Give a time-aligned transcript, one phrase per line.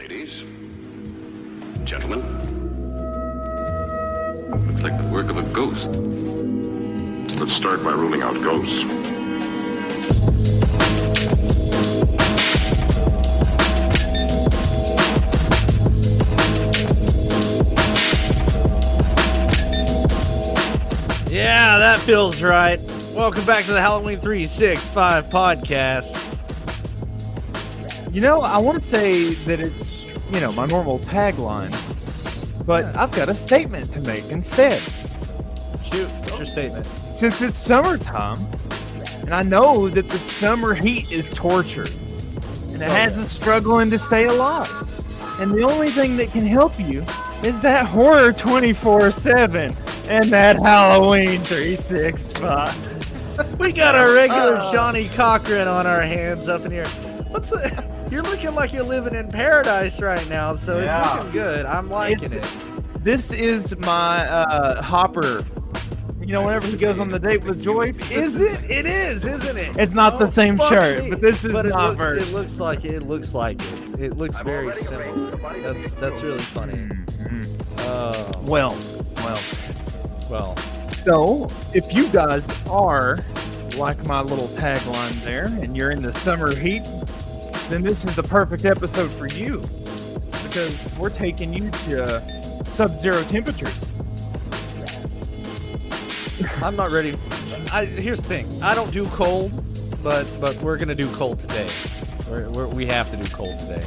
[0.00, 0.30] Ladies,
[1.84, 2.22] gentlemen,
[4.66, 5.88] looks like the work of a ghost.
[7.38, 8.82] Let's start by ruling out ghosts.
[21.30, 22.80] Yeah, that feels right.
[23.12, 26.19] Welcome back to the Halloween 365 podcast.
[28.12, 31.70] You know, I want to say that it's, you know, my normal tagline,
[32.66, 34.82] but I've got a statement to make instead.
[35.84, 36.86] Shoot, what's your statement?
[37.14, 38.38] Since it's summertime,
[39.20, 41.86] and I know that the summer heat is torture,
[42.72, 44.68] and it has us struggling to stay alive.
[45.40, 47.04] And the only thing that can help you
[47.44, 49.74] is that horror 24 7
[50.08, 52.88] and that Halloween 365.
[53.58, 54.70] We got our regular Uh.
[54.72, 56.88] Johnnie Cochran on our hands up in here.
[57.28, 57.50] What's
[58.10, 61.04] you're looking like you're living in paradise right now, so Yeah.
[61.06, 61.66] it's looking good.
[61.66, 63.04] I'm liking It's- it.
[63.04, 65.44] This is my uh, Hopper.
[66.20, 68.70] You know, whenever he goes on the date with Joyce, Is it?
[68.70, 69.76] It is, isn't it?
[69.78, 71.10] It's not the same shirt, me.
[71.10, 72.22] but this is But it not looks.
[72.28, 72.94] It looks like it.
[72.96, 74.00] It looks like it.
[74.00, 75.36] It looks very similar.
[75.62, 76.74] That's that's really funny.
[76.74, 77.46] Mhm.
[77.78, 78.76] Oh Well,
[79.16, 79.40] well.
[80.30, 80.58] well.
[81.04, 83.20] So, if you guys are
[83.78, 86.82] like my little tagline there, and you're in the summer heat,
[87.70, 89.60] then this is the perfect episode for you
[90.44, 93.84] because we're taking you to sub-zero temperatures.
[96.62, 97.14] I'm not ready.
[97.72, 98.62] I, here's the thing.
[98.62, 99.52] I don't do cold,
[100.02, 101.68] but but we're gonna do cold today.
[102.28, 103.84] We're, we're, we have to do cold today.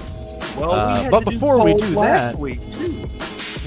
[0.58, 3.08] Well, Uh, had but to do before we do last that- week too.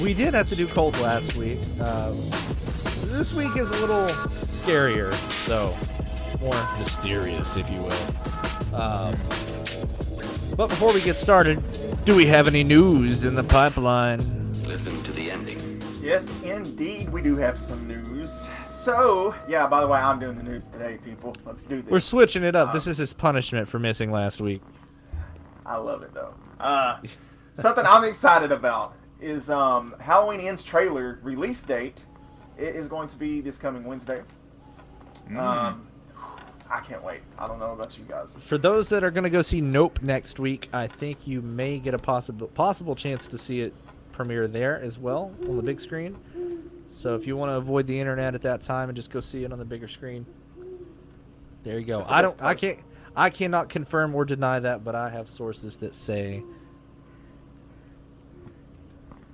[0.01, 1.59] We did have to do cold last week.
[1.81, 2.13] Uh,
[3.07, 4.07] this week is a little
[4.61, 5.75] scarier, though,
[6.41, 8.75] more mysterious, if you will.
[8.79, 9.15] Um,
[10.57, 11.63] but before we get started,
[12.05, 14.19] do we have any news in the pipeline?
[14.63, 15.83] Listen to the ending.
[16.01, 18.49] Yes, indeed, we do have some news.
[18.67, 21.35] So, yeah, by the way, I'm doing the news today, people.
[21.45, 21.91] Let's do this.
[21.91, 22.69] We're switching it up.
[22.69, 24.63] Um, This is his punishment for missing last week.
[25.65, 26.33] I love it, though.
[26.61, 27.01] Uh,
[27.55, 32.07] something I'm excited about is um, Halloween Ends trailer release date.
[32.57, 34.23] It is going to be this coming Wednesday.
[35.37, 35.89] Um,
[36.71, 37.21] I can't wait.
[37.39, 38.37] I don't know about you guys.
[38.45, 41.79] For those that are going to go see Nope next week, I think you may
[41.79, 43.73] get a possible possible chance to see it
[44.13, 46.17] premiere there as well on the big screen.
[46.91, 49.45] So if you want to avoid the internet at that time and just go see
[49.45, 50.27] it on the bigger screen,
[51.63, 52.05] there you go.
[52.09, 52.41] I don't.
[52.43, 52.79] I can't.
[53.15, 56.43] I cannot confirm or deny that, but I have sources that say.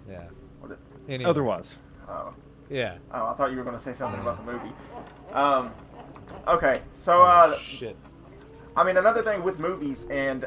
[0.08, 0.24] Yeah.
[0.60, 0.78] What it-
[1.08, 1.78] Anyway, Otherwise,
[2.08, 2.32] Oh,
[2.70, 2.98] Yeah.
[3.12, 4.72] oh, I thought you were going to say something about the movie.
[5.32, 5.72] Um,
[6.48, 7.96] okay, so uh, Shit.
[8.76, 10.46] I mean, another thing with movies, and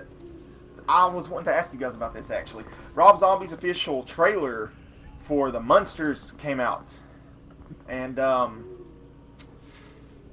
[0.89, 2.63] I was wanting to ask you guys about this actually.
[2.95, 4.71] Rob Zombie's official trailer
[5.19, 6.93] for the Munsters came out,
[7.87, 8.65] and um,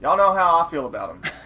[0.01, 1.33] y'all know how I feel about them.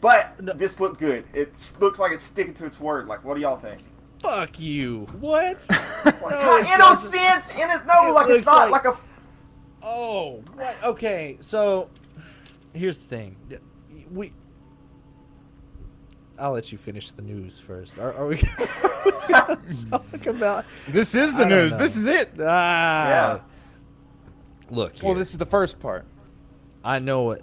[0.00, 0.52] But No.
[0.52, 1.24] this looked good.
[1.32, 3.06] It looks like it's sticking to its word.
[3.08, 3.82] Like, what do y'all think?
[4.22, 5.06] Fuck you.
[5.20, 5.64] What?
[6.04, 8.98] Like, No, in no sense, in it, no, It like it's not like- like, a.
[9.82, 10.76] Oh, what?
[10.84, 11.88] Okay, so
[12.76, 13.36] here's the thing.
[14.12, 14.32] We.
[16.38, 17.98] I'll let you finish the news first.
[17.98, 19.58] Are, are we gonna
[19.90, 20.64] talk about?
[20.88, 21.72] this is the don't news.
[21.72, 21.78] know.
[21.78, 22.32] This is it.
[22.40, 23.08] Ah.
[23.08, 23.38] Yeah.
[24.68, 25.18] Look, Well, here.
[25.20, 26.04] this is the first part.
[26.84, 27.42] I know what.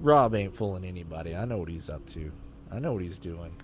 [0.00, 1.36] Rob ain't fooling anybody.
[1.36, 2.32] I know what he's up to.
[2.72, 3.54] I know what he's doing.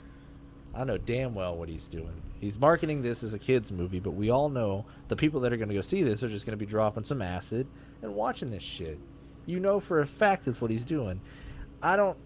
[0.75, 2.23] I know damn well what he's doing.
[2.41, 5.56] He's marketing this as a kids movie, but we all know the people that are
[5.56, 7.67] going to go see this are just going to be dropping some acid
[8.03, 8.99] and watching this shit.
[9.47, 11.20] You know for a fact that's what he's doing.
[11.82, 12.16] I don't.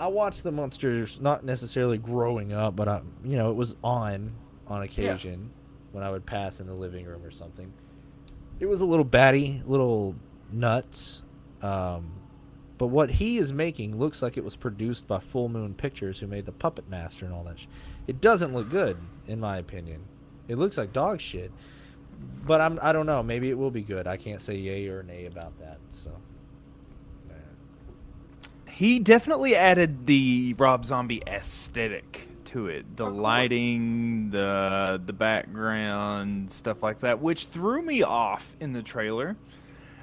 [0.00, 4.32] I watched the Munsters not necessarily growing up, but I, you know, it was on
[4.66, 5.50] on occasion
[5.92, 7.72] when I would pass in the living room or something.
[8.58, 10.14] It was a little batty, little
[10.50, 11.22] nuts.
[11.62, 12.12] Um,
[12.78, 16.26] but what he is making looks like it was produced by Full Moon Pictures, who
[16.26, 17.60] made the Puppet Master and all that.
[17.60, 17.66] Sh-
[18.08, 18.96] it doesn't look good,
[19.28, 20.02] in my opinion.
[20.48, 21.52] It looks like dog shit.
[22.44, 23.22] But I'm I don't know.
[23.22, 24.06] Maybe it will be good.
[24.06, 25.78] I can't say yay or nay about that.
[25.90, 26.10] So.
[28.68, 32.96] he definitely added the Rob Zombie aesthetic to it.
[32.96, 39.36] The lighting, the the background, stuff like that, which threw me off in the trailer.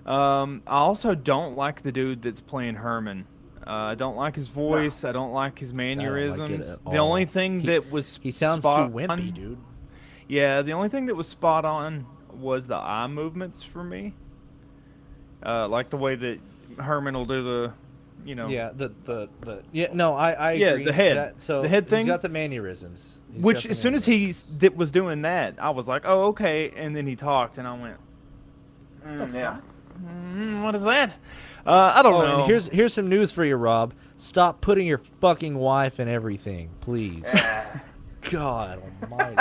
[0.06, 3.28] Um, I also don't like the dude that's playing Herman.
[3.68, 5.04] Uh, I don't like his voice.
[5.04, 6.70] I don't like his mannerisms.
[6.70, 9.58] at the only thing He- that was He sounds too wimpy, on- dude.
[10.30, 14.14] Yeah, the only thing that was spot on was the eye movements for me.
[15.46, 16.40] Uh, like the way that
[16.78, 17.74] Herman will do the
[18.26, 18.48] you know.
[18.48, 19.88] Yeah, the the the yeah.
[19.94, 20.86] No, I I Yeah, agree.
[20.86, 21.18] the head.
[21.18, 22.06] That, so The head thing?
[22.06, 23.20] He's got the mannerisms.
[23.34, 26.26] He's Which, the as soon as he did, was doing that, I was like, "Oh,
[26.28, 27.98] okay." And then he talked, and I went,
[29.06, 29.58] Mm, yeah.
[30.04, 31.12] mm, "What is that?"
[31.66, 32.38] Uh, I don't Oh, know.
[32.40, 33.94] and here's here's some news for you, Rob.
[34.18, 37.24] Stop putting your fucking wife in everything, please.
[38.30, 39.36] God Almighty.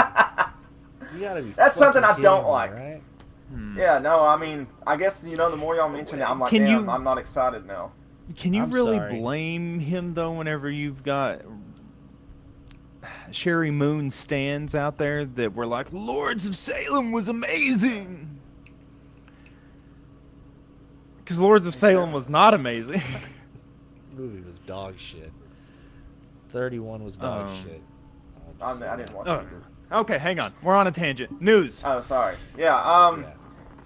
[1.19, 1.51] You gotta be.
[1.53, 2.73] That's something I don't me, like.
[2.75, 3.03] Right?
[3.51, 3.79] Hmm.
[3.79, 6.51] Yeah, no, I mean, I guess you know the more y'all mention it, I'm like,
[6.51, 7.93] Can damn, you- I'm not excited now.
[8.37, 9.19] Can you I'm really sorry.
[9.19, 10.33] blame him though?
[10.33, 11.41] Whenever you've got
[13.31, 18.39] Sheri Moon stands out there that were like, "Lords of Salem was amazing,"
[21.25, 23.03] because Lords of Salem was not amazing.
[24.15, 25.33] movie was dog shit.
[26.51, 27.83] Thirty-one was dog Um, shit.
[28.61, 29.35] I'm, I didn't watch Oh.
[29.37, 29.41] it.
[29.41, 29.63] either.
[29.93, 30.53] Okay, hang on.
[30.63, 31.41] We're on a tangent.
[31.41, 31.83] News.
[31.85, 32.37] Oh, sorry.
[32.57, 32.77] Yeah.
[32.81, 33.23] Um.
[33.23, 33.33] Yeah.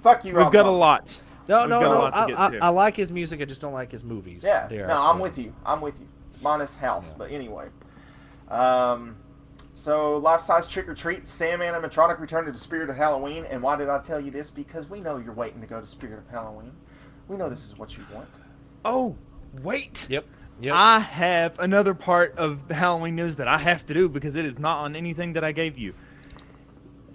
[0.02, 0.38] Fuck you, Rob.
[0.38, 1.22] We've Rob got a lot.
[1.49, 2.00] No, We've no, got a no.
[2.00, 2.66] lot to I, get I.
[2.66, 3.40] I like his music.
[3.40, 4.43] I just don't like his movies.
[4.44, 4.66] Yeah.
[4.69, 5.54] They are No, I'm with you.
[5.66, 6.08] I'm with you.
[6.40, 7.19] Minus House, Yeah.
[7.19, 7.69] but anyway.
[8.49, 9.16] Um.
[9.75, 13.46] So, life-size trick or treat, Sam animatronic return to the Spirit of Halloween.
[13.46, 14.50] And why did I tell you this?
[14.50, 16.72] Because we know you're waiting to go to Spirit of Halloween.
[17.26, 18.28] We know this is what you want.
[18.84, 19.16] Oh,
[19.62, 20.06] wait.
[20.10, 20.26] Yep.
[20.60, 20.75] Yep.
[20.75, 24.44] I have another part of the Halloween news that I have to do because it
[24.44, 25.94] is not on anything that I gave you.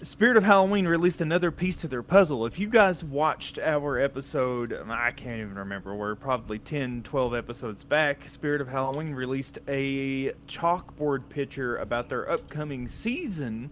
[0.03, 2.45] Spirit of Halloween released another piece to their puzzle.
[2.45, 7.33] If you guys watched our episode, um, I can't even remember, we're probably 10, 12
[7.33, 13.71] episodes back, Spirit of Halloween released a chalkboard picture about their upcoming season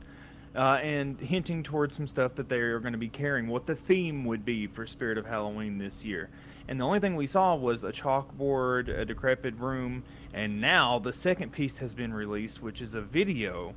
[0.56, 3.75] uh, and hinting towards some stuff that they are going to be carrying, what the
[3.75, 6.30] theme would be for Spirit of Halloween this year.
[6.68, 10.04] And the only thing we saw was a chalkboard, a decrepit room,
[10.34, 13.75] and now the second piece has been released, which is a video,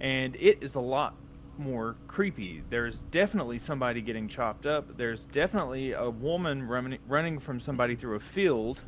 [0.00, 1.14] and it is a lot
[1.58, 2.62] more creepy.
[2.68, 4.98] There's definitely somebody getting chopped up.
[4.98, 8.82] There's definitely a woman running running from somebody through a field,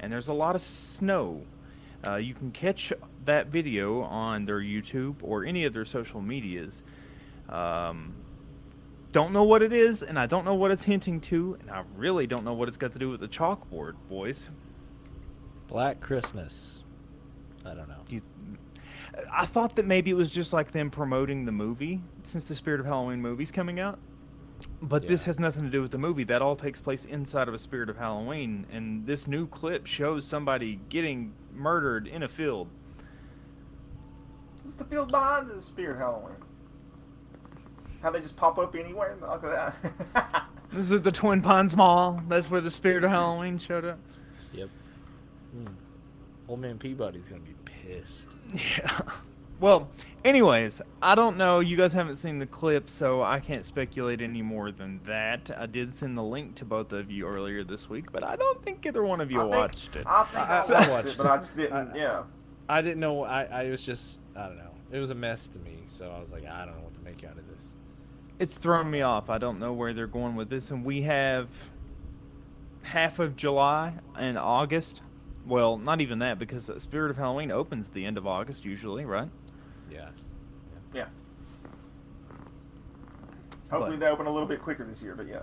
[0.00, 1.42] and there's a lot of snow.
[2.04, 2.92] Uh, you can catch
[3.24, 6.82] that video on their YouTube or any of their social medias.
[7.48, 8.14] Um,
[9.12, 11.84] don't know what it is, and I don't know what it's hinting to, and I
[11.96, 14.50] really don't know what it's got to do with the chalkboard, boys.
[15.68, 16.82] Black Christmas.
[17.64, 18.04] I don't know.
[18.08, 18.22] You,
[19.32, 22.80] I thought that maybe it was just like them promoting the movie since the Spirit
[22.80, 23.98] of Halloween movie's coming out.
[24.82, 26.24] But this has nothing to do with the movie.
[26.24, 30.26] That all takes place inside of a Spirit of Halloween, and this new clip shows
[30.26, 32.68] somebody getting murdered in a field.
[34.64, 36.36] It's the field behind the Spirit Halloween.
[38.02, 39.16] How they just pop up anywhere?
[39.20, 39.74] Look at
[40.14, 40.44] that.
[40.72, 42.22] This is the Twin Pines Mall.
[42.28, 43.98] That's where the Spirit of Halloween showed up.
[44.52, 44.68] Yep.
[45.52, 45.72] Hmm.
[46.48, 48.22] Old man Peabody's gonna be pissed.
[48.78, 49.00] Yeah.
[49.58, 49.88] Well,
[50.24, 51.60] anyways, I don't know.
[51.60, 55.50] You guys haven't seen the clip, so I can't speculate any more than that.
[55.56, 58.62] I did send the link to both of you earlier this week, but I don't
[58.62, 60.06] think either one of you I think- watched it.
[60.06, 61.72] I think I, I- I watched, watched it, but I just didn't.
[61.92, 62.22] I- yeah.
[62.68, 63.22] I didn't know.
[63.22, 64.18] I, I was just.
[64.34, 64.72] I don't know.
[64.92, 65.78] It was a mess to me.
[65.88, 67.72] So I was like, I don't know what to make out of this.
[68.38, 69.30] It's thrown me off.
[69.30, 71.48] I don't know where they're going with this, and we have
[72.82, 75.02] half of July and August.
[75.46, 79.28] Well, not even that because Spirit of Halloween opens the end of August usually, right?
[79.90, 80.08] Yeah.
[80.92, 81.06] Yeah.
[83.70, 85.42] Hopefully But- they open a little bit quicker this year, but yeah.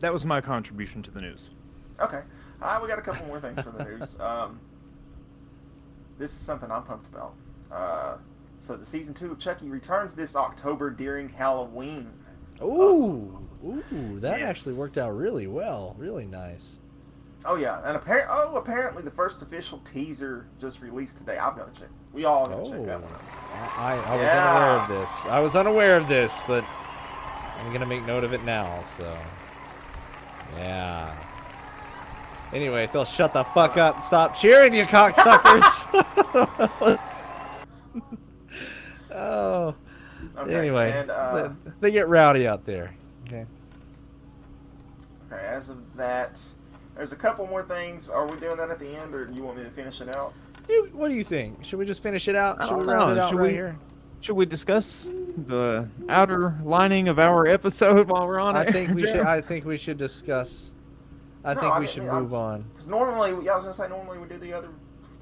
[0.00, 1.50] That was my contribution to the news.
[2.00, 2.20] Okay.
[2.60, 4.16] All right, we got a couple more things for the news.
[4.20, 4.60] Um,
[6.18, 7.34] this is something I'm pumped about.
[7.70, 8.16] Uh,
[8.60, 12.10] so the season two of Chucky returns this October during Halloween.
[12.62, 13.38] Ooh.
[13.64, 14.20] Ooh.
[14.20, 14.48] That Yes.
[14.48, 15.94] actually worked out really well.
[15.98, 16.78] Really nice.
[17.48, 21.38] Oh yeah, and appar- oh apparently the first official teaser just released today.
[21.38, 21.88] I've got to check.
[22.12, 22.70] We all got to Oh.
[22.70, 23.12] check that one.
[23.12, 23.78] out.
[23.78, 24.50] I, I, was Yeah.
[24.50, 25.10] unaware of this.
[25.30, 26.64] I was unaware of this, but
[27.60, 28.82] I'm gonna make note of it now.
[28.98, 29.16] So.
[30.56, 31.14] Yeah.
[32.52, 33.96] Anyway, they'll shut the fuck up.
[33.96, 36.98] and Stop cheering, you cocksuckers.
[39.14, 39.74] oh.
[40.38, 42.94] Okay, Anyway, and, uh, they, they get rowdy out there.
[43.26, 43.46] Okay.
[45.32, 46.40] Okay, as of that,
[46.96, 48.08] there's a couple more things.
[48.08, 50.14] Are we doing that at the end, or do you want me to finish it
[50.16, 50.32] out?
[50.68, 51.64] You, what do you think?
[51.64, 52.60] Should we just finish it out?
[52.60, 53.22] I Should we don't round it know.
[53.22, 53.78] out Should right we- here?
[54.22, 55.08] Should we discuss
[55.46, 58.72] the outer lining of our episode while we're on I it?
[58.72, 59.20] think we should.
[59.20, 60.72] I think we should discuss.
[61.44, 62.62] I No, think I we mean, should I'm- move on.
[62.72, 64.68] Because normally, yeah, I was gonna say normally we do the other.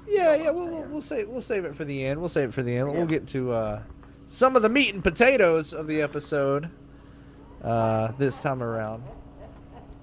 [0.07, 0.51] Yeah, You know yeah.
[0.51, 2.19] We'll, we'll we'll save we'll save it for the end.
[2.19, 2.91] We'll save it for the end.
[2.91, 2.97] Yeah.
[2.97, 3.81] We'll get to uh,
[4.29, 6.69] some of the meat and potatoes of the episode
[7.63, 9.03] uh, this time around.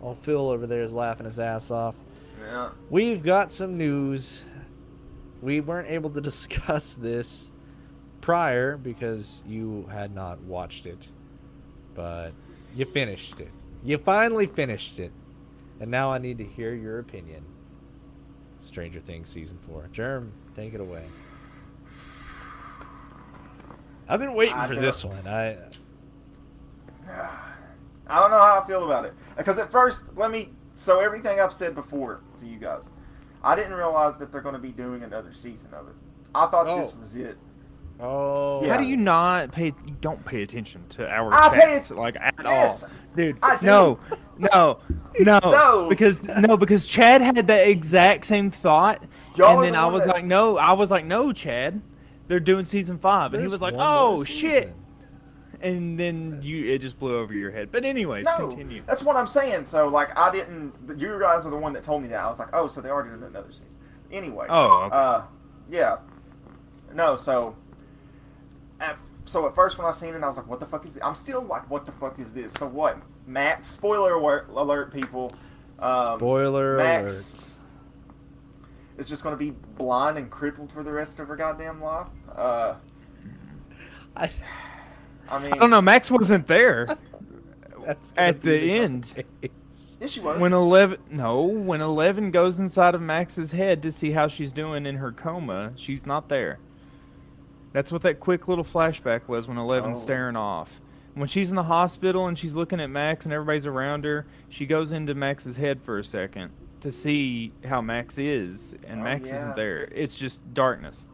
[0.03, 1.95] Old Phil over there is laughing his ass off.
[2.41, 2.71] Yeah.
[2.91, 4.43] We've got some news.
[5.41, 7.51] We weren't able to discuss this
[8.21, 11.09] prior because you had not watched it,
[11.95, 12.33] but
[12.77, 13.51] you finished it.
[13.85, 15.11] You finally finished it,
[15.81, 17.45] And now I need to hear your opinion.
[18.65, 19.89] Stranger Things season four.
[19.93, 21.05] Germ, take it away.
[24.09, 25.27] I've been waiting I for don't- this one.
[25.27, 25.57] I
[28.07, 30.51] I don't know how I feel about it because at first, let me.
[30.75, 32.89] So everything I've said before to you guys,
[33.45, 35.95] I didn't realize that they're going to be doing another season of it.
[36.35, 37.01] I thought this Oh.
[37.01, 37.37] was it.
[38.01, 38.73] oh Yeah.
[38.75, 39.67] How do you not pay?
[39.67, 43.37] You don't pay attention to our I pay chats it- like at Yes, all, dude.
[43.43, 43.67] I do.
[43.67, 43.99] No,
[44.39, 44.79] no,
[45.21, 45.39] no.
[45.41, 50.03] So- because no, because Chad had the exact same thought, and then the I was
[50.05, 51.81] that- like, no, I was like, no, Chad,
[52.29, 54.79] they're doing season five, and he was like, oh shit, season.
[55.63, 57.71] And then you it just blew over your head.
[57.73, 58.83] But anyways, No, continue.
[58.87, 59.67] that's what I'm saying.
[59.67, 60.75] So like, I didn't.
[60.97, 62.21] You guys are the one that told me that.
[62.21, 63.67] I was like, oh, so they already did another season.
[64.11, 64.47] Anyway.
[64.49, 64.97] Oh, okay.
[64.97, 65.23] Uh,
[65.71, 65.97] yeah.
[66.95, 67.57] No, so.
[68.81, 70.95] At, so at first when I seen it, I was like, what the fuck is
[70.95, 71.03] this?
[71.05, 72.53] I'm still like, what the fuck is this?
[72.55, 72.99] So what?
[73.27, 75.33] Max, spoiler alert, alert people.
[75.79, 77.51] Um, Spoiler Max
[78.99, 82.09] is just going to be blind and crippled for the rest of her goddamn life.
[82.35, 82.75] Uh,
[84.17, 84.31] I,
[85.33, 85.81] I mean, I don't know.
[85.83, 86.97] Max wasn't there
[88.17, 89.25] at the end.
[90.01, 90.39] Yes, she was.
[90.39, 94.85] When Eleven, no, when Eleven goes inside of Max's head to see how she's doing
[94.87, 96.59] in her coma, she's not there.
[97.73, 100.03] That's what that quick little flashback was when Eleven's Oh.
[100.03, 100.71] staring off.
[101.15, 104.67] When she's in the hospital and she's looking at Max and everybody's around her, she
[104.67, 109.29] goes into Max's head for a second to see how Max is, and Oh, Max
[109.29, 109.37] yeah.
[109.37, 109.85] isn't there.
[109.95, 111.07] It's just darkness.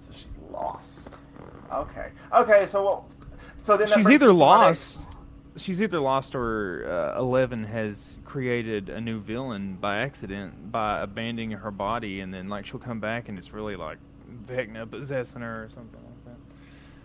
[0.00, 1.18] So she's lost.
[1.72, 2.08] Okay.
[2.34, 2.66] Okay.
[2.66, 3.02] So what?
[3.60, 4.96] So then she's either me to my lost.
[4.98, 5.04] next-
[5.56, 11.50] She's either lost or uh, Eleven has created a new villain by accident by abandoning
[11.50, 13.98] her body, and then like she'll come back and it's really like
[14.46, 16.36] Vecna possessing her or something like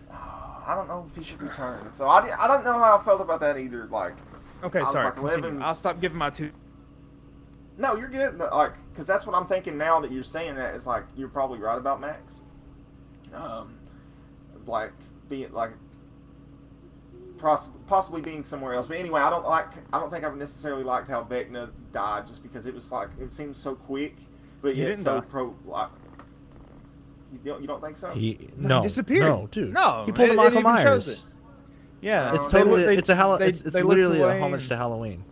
[0.08, 0.14] that.
[0.68, 1.92] I don't know if he should return.
[1.92, 3.86] So I, I don't know how I felt about that either.
[3.86, 4.14] Like,
[4.62, 5.04] Okay, I sorry.
[5.06, 5.60] Like, Eleven...
[5.60, 6.52] I'll stop giving my two.
[7.76, 8.38] no, you're good.
[8.38, 10.76] Like, because that's what I'm thinking now that you're saying that.
[10.76, 12.40] It's like you're probably right about Max.
[13.34, 13.74] Um,
[14.66, 14.92] like
[15.28, 15.70] being like
[17.38, 18.86] poss- possibly being somewhere else.
[18.86, 19.68] But anyway, I don't like.
[19.92, 23.32] I don't think I've necessarily liked how Vecna died, just because it was like it
[23.32, 24.16] seems so quick,
[24.62, 25.26] but He yet so die.
[25.26, 25.54] pro.
[25.66, 25.88] Like,
[27.32, 28.10] you don't, you don't think so?
[28.12, 29.24] He, No, no, he disappeared.
[29.26, 29.72] No, dude.
[29.72, 31.24] No, he pulled it- a it Michael even Myers.
[32.00, 32.84] Yeah, It's totally.
[32.84, 35.24] they- it's a Hall- they- It's, it's they literally a homage to Halloween.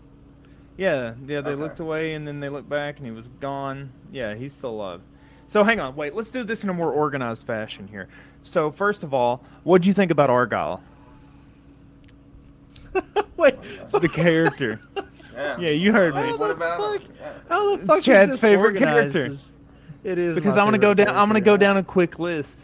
[0.78, 1.54] Yeah, yeah, they Okay.
[1.54, 3.92] looked away and then they looked back and he was gone.
[4.10, 5.02] Yeah, he's still alive.
[5.46, 8.08] So hang on, wait, let's do this in a more organized fashion here.
[8.44, 10.82] So first of all, what do you think about Argyle,
[13.36, 13.56] Wait,
[13.90, 14.80] the character?
[15.34, 15.58] Yeah.
[15.58, 16.34] Yeah, you heard me.
[16.34, 17.00] What about fuck?
[17.00, 17.12] him?
[17.18, 17.32] Yeah.
[17.48, 19.14] How the fuck is Chad's favorite organized?
[19.14, 19.38] character.
[20.04, 21.08] It is Because I'm gonna go down.
[21.08, 22.58] I'm gonna go down a quick list.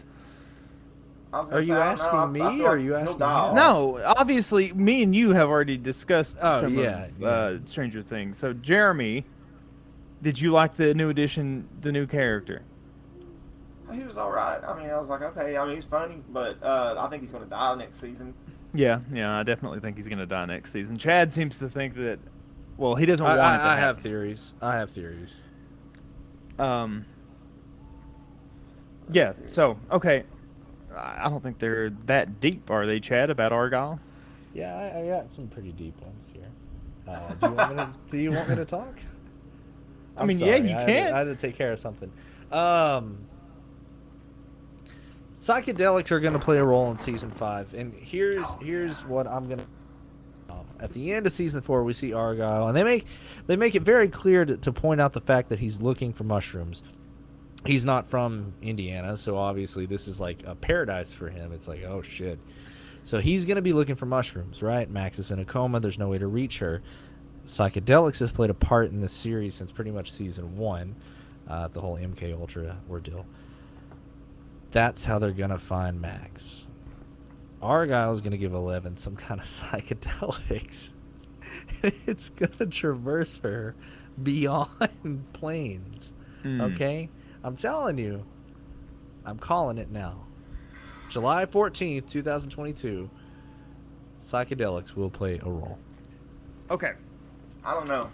[1.33, 3.53] Are you say, I don't know, asking I- I me, or are you asking die.
[3.55, 7.27] No, obviously, me and you have already discussed Oh, some yeah, of yeah.
[7.27, 8.37] Uh, Stranger Things.
[8.37, 9.25] So Jeremy,
[10.21, 12.61] did you like the new addition, the new character?
[13.91, 14.59] He was all right.
[14.63, 15.57] I mean, I was like, okay.
[15.57, 18.33] I mean, he's funny, but uh, I think he's going to die next season.
[18.73, 20.97] Yeah, yeah, I definitely think he's gonna die next season.
[20.99, 22.19] Chad seems to think that.
[22.77, 23.83] Well, he doesn't I, want I, it to I happen.
[23.83, 24.53] have theories.
[24.61, 25.33] I have theories.
[26.59, 27.05] Um.
[29.11, 29.33] Yeah.
[29.47, 30.23] So okay,
[30.95, 33.31] I I don't think they're that deep, are they, Chad?
[33.31, 33.99] About Argyle?
[34.53, 36.47] Yeah, I, I got some pretty deep ones here.
[37.07, 37.93] Uh, do you want me to?
[38.11, 38.99] do you want me to talk?
[40.15, 41.13] I I'm mean, yeah, you I had to- can.
[41.13, 42.11] I had to take care of something.
[42.51, 43.17] Um,
[45.49, 49.47] psychedelics are going to play a role in season five, and here's here's what I'm
[49.47, 49.65] going to.
[50.81, 53.05] At the end of season four, we see Argyle, and they make
[53.47, 56.23] they make it very clear to, to point out the fact that he's looking for
[56.23, 56.83] mushrooms.
[57.65, 61.51] He's not from Indiana, so obviously this is like a paradise for him.
[61.51, 62.39] It's like, oh shit.
[63.03, 64.89] So he's going to be looking for mushrooms, right?
[64.89, 65.79] Max is in a coma.
[65.79, 66.81] There's no way to reach her.
[67.45, 70.95] Psychedelics has played a part in this series since pretty much season one,
[71.47, 73.25] uh, the whole MK Ultra ordeal.
[74.71, 76.67] That's how they're going to find Max.
[77.61, 80.91] Argyle's going to give Eleven some kind of psychedelics.
[81.83, 83.75] it's going to traverse her
[84.21, 86.13] beyond planes.
[86.43, 86.61] Hmm.
[86.61, 87.09] Okay?
[87.43, 88.25] I'm telling you.
[89.25, 90.25] I'm calling it now.
[91.09, 93.09] July 14th, 2022.
[94.25, 95.77] Psychedelics will play a role.
[96.69, 96.93] Okay.
[97.63, 98.09] I don't know.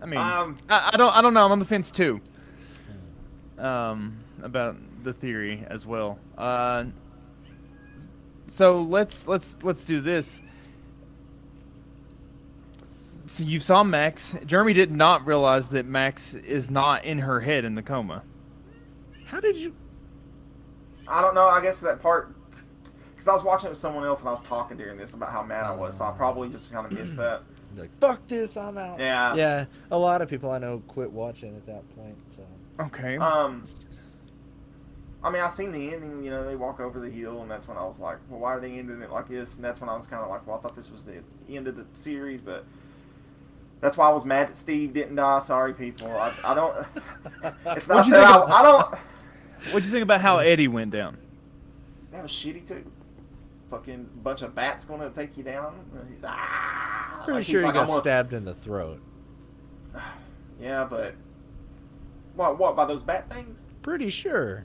[0.00, 1.14] I mean, Um, I, I don't.
[1.16, 1.44] I don't know.
[1.44, 2.20] I'm on the fence too.
[3.58, 6.18] Um, about the theory as well.
[6.36, 6.84] Uh,
[8.48, 10.40] so let's let's let's do this.
[13.26, 14.34] So you saw Max.
[14.44, 18.22] Jeremy did not realize that Max is not in her head in the coma.
[19.24, 19.72] How did you
[21.08, 21.48] I don't know.
[21.48, 22.34] I guess that part
[23.12, 25.30] because I was watching it with someone else and I was talking during this about
[25.30, 27.42] how mad I was, so I probably just kind of missed that.
[27.74, 29.00] Like fuck this, I'm out.
[29.00, 29.34] Yeah.
[29.34, 29.64] Yeah.
[29.92, 32.18] A lot of people I know quit watching at that point.
[32.36, 32.42] So
[32.80, 33.16] Okay.
[33.16, 33.64] Um,
[35.24, 36.24] I mean, I seen the ending.
[36.24, 38.54] You know, they walk over the hill, and that's when I was like, "Well, why
[38.54, 40.56] are they ending it like this?" And that's when I was kind of like, "Well,
[40.56, 42.64] I thought this was the end of the series," but
[43.80, 45.38] that's why I was mad that Steve didn't die.
[45.40, 46.08] Sorry, people.
[46.08, 46.74] I, I don't.
[47.66, 48.94] It's not What'd you that think I, I don't.
[49.72, 51.18] What'd you think about how Eddie went down?
[52.10, 52.90] That was shitty too.
[53.70, 55.74] Fucking bunch of bats going to take you down.
[56.08, 57.22] He's ah.
[57.24, 59.00] pretty like, he's sure he like, got gonna-" stabbed in the throat.
[60.60, 61.14] Yeah, but
[62.36, 62.56] what?
[62.56, 63.64] What by those bat things?
[63.82, 64.64] Pretty sure.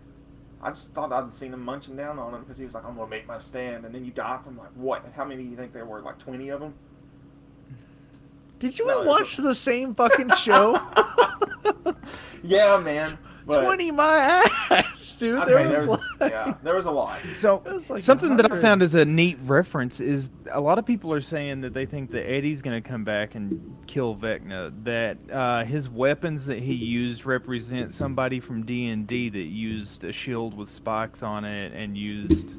[0.62, 2.96] I just thought I'd seen him munching down on him because he was like, "I'm
[2.96, 5.06] gonna make my stand," and then you die from like what?
[5.06, 6.02] And how many do you think there were?
[6.02, 6.74] Like twenty of them?
[8.60, 10.80] Did you No, watch the same fucking show?
[12.44, 13.18] Yeah, man.
[13.48, 14.18] But, Twenty my
[14.70, 15.40] ass, dude.
[15.40, 17.20] I There mean, there was, was, like- yeah, there was a lot.
[17.34, 21.14] So like something that I found as a neat reference is a lot of people
[21.14, 24.74] are saying that they think that Eddie's going to come back and kill Vecna.
[24.84, 30.04] That uh, his weapons that he used represent somebody from D and D that used
[30.04, 32.56] a shield with spikes on it and used.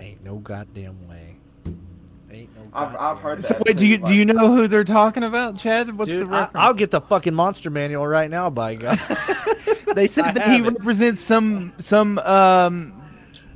[0.00, 1.31] Ain't no goddamn way.
[2.32, 2.62] Ain't no.
[2.72, 3.42] I've- I've heard way.
[3.42, 5.96] So that wait, do too, you do you know who they're talking about, Chad?
[5.96, 6.64] What's Dude, the I, reference?
[6.64, 9.00] I'll get the fucking monster manual right now, by God.
[9.94, 10.62] they said I that he it.
[10.62, 12.94] represents some some um,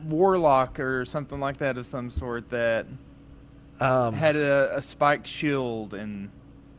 [0.05, 2.87] warlock or something like that of some sort that
[3.81, 6.31] um, had a, a spiked shield and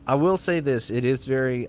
[0.06, 1.68] I will say this: it is very.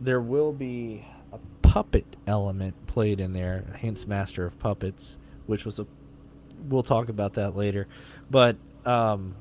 [0.00, 5.78] There will be a puppet element played in there, hence Master of Puppets, which was
[5.78, 5.86] a.
[6.68, 7.86] We'll talk about that later,
[8.30, 9.34] but um,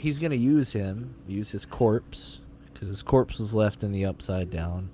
[0.00, 2.40] he's gonna use him, use his corpse,
[2.72, 4.88] because his corpse was left in the Upside Down.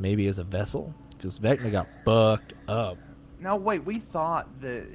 [0.00, 2.98] Maybe as a vessel, because Vecna got fucked up.
[3.40, 3.84] No, wait.
[3.84, 4.86] We thought that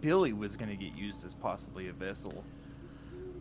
[0.00, 2.44] Billy was going to get used as possibly a vessel.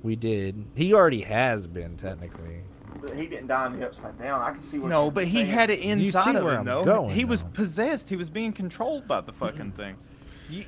[0.03, 0.65] We did.
[0.75, 2.61] He already has been technically.
[3.01, 4.41] But he didn't die in the upside down.
[4.41, 4.89] I can see what.
[4.89, 5.47] No, you're but he saying.
[5.47, 6.83] had it You see inside of where him, I'm though.
[6.85, 7.49] going, he was though.
[7.49, 8.09] possessed.
[8.09, 9.97] He was being controlled by the fucking thing.
[10.49, 10.65] You,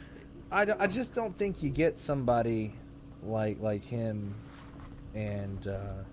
[0.52, 2.74] I, d- I just don't think you get somebody
[3.23, 4.34] like like him
[5.15, 6.03] and uh,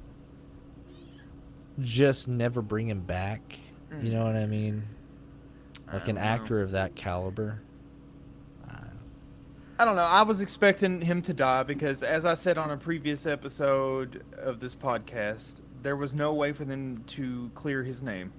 [1.80, 3.40] just never bring him back.
[4.02, 4.82] You know what I mean?
[5.88, 6.28] I Like an don't know.
[6.30, 7.60] actor of that caliber.
[9.76, 10.02] I don't know.
[10.04, 14.60] I was expecting him to die because, as I said on a previous episode of
[14.60, 18.32] this podcast, there was no way for them to clear his name.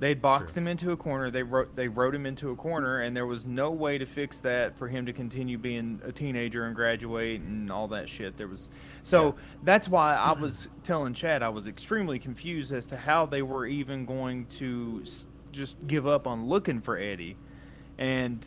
[0.00, 0.62] They boxed True.
[0.62, 1.30] him into a corner.
[1.30, 4.38] They wrote they wrote him into a corner, and there was no way to fix
[4.38, 8.38] that for him to continue being a teenager and graduate and all that shit.
[8.38, 8.70] There was,
[9.02, 13.42] so that's why I was telling Chad I was extremely confused as to how they
[13.42, 15.04] were even going to
[15.52, 17.36] just give up on looking for Eddie,
[17.98, 18.44] and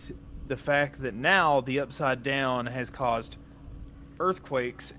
[0.48, 3.38] the fact that now the Upside Down has caused
[4.20, 4.94] earthquakes.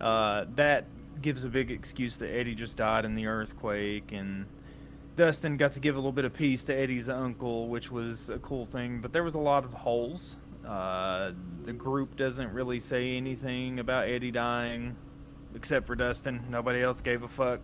[0.00, 0.86] Uh, that
[1.20, 4.46] gives a big excuse that Eddie just died in the earthquake, and
[5.20, 8.38] Dustin got to give a little bit of peace to Eddie's uncle, which was a
[8.38, 9.02] cool thing.
[9.02, 10.38] But there was a lot of holes.
[10.66, 11.32] Uh,
[11.66, 14.96] the group doesn't really say anything about Eddie dying,
[15.54, 16.42] except for Dustin.
[16.48, 17.60] Nobody else gave a fuck.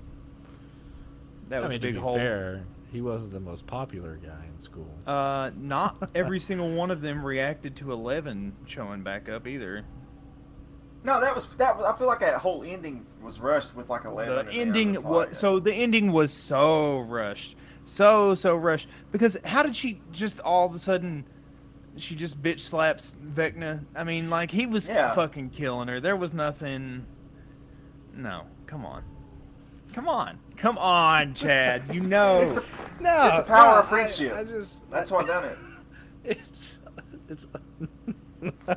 [1.49, 2.17] That was I mean, a big to be hole.
[2.17, 4.95] fair, he wasn't the most popular guy in school.
[5.07, 9.87] Uh, not every single one of them reacted to Eleven showing back up either.
[11.05, 11.77] No, that was that.
[11.77, 14.47] Was, I feel like that whole ending was rushed with like a the in there.
[14.51, 17.55] ending It's was like- so the ending was so rushed
[17.85, 21.25] so so rushed because how did she just all of a sudden
[21.97, 25.15] she just bitch slaps Vecna I mean like he was Yeah.
[25.15, 27.07] fucking killing her there was nothing
[28.13, 29.05] no come on
[29.93, 32.65] come on come on Chad you It's know the,
[33.01, 34.33] No, it's the power no, of friendship.
[34.35, 35.59] I, I just that's what I done it.
[36.25, 36.79] it's
[37.29, 37.47] it's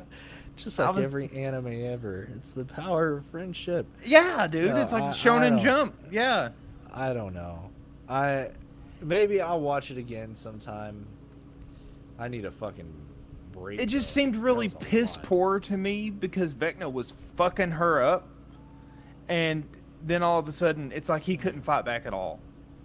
[0.64, 2.28] just like was- every anime ever.
[2.36, 3.86] It's the power of friendship.
[4.04, 6.50] yeah dude No, it's like I- I Shonen don't- Jump yeah
[6.92, 7.70] I don't know.
[8.08, 8.50] I
[9.00, 11.06] maybe I'll watch it again sometime.
[12.18, 12.92] I need a fucking
[13.52, 13.80] break.
[13.80, 14.20] it just though.
[14.20, 18.28] seemed really That was a piss poor to me because Vecna was fucking her up,
[19.28, 19.64] and
[20.04, 22.40] then all of a sudden it's like he couldn't fight back at all.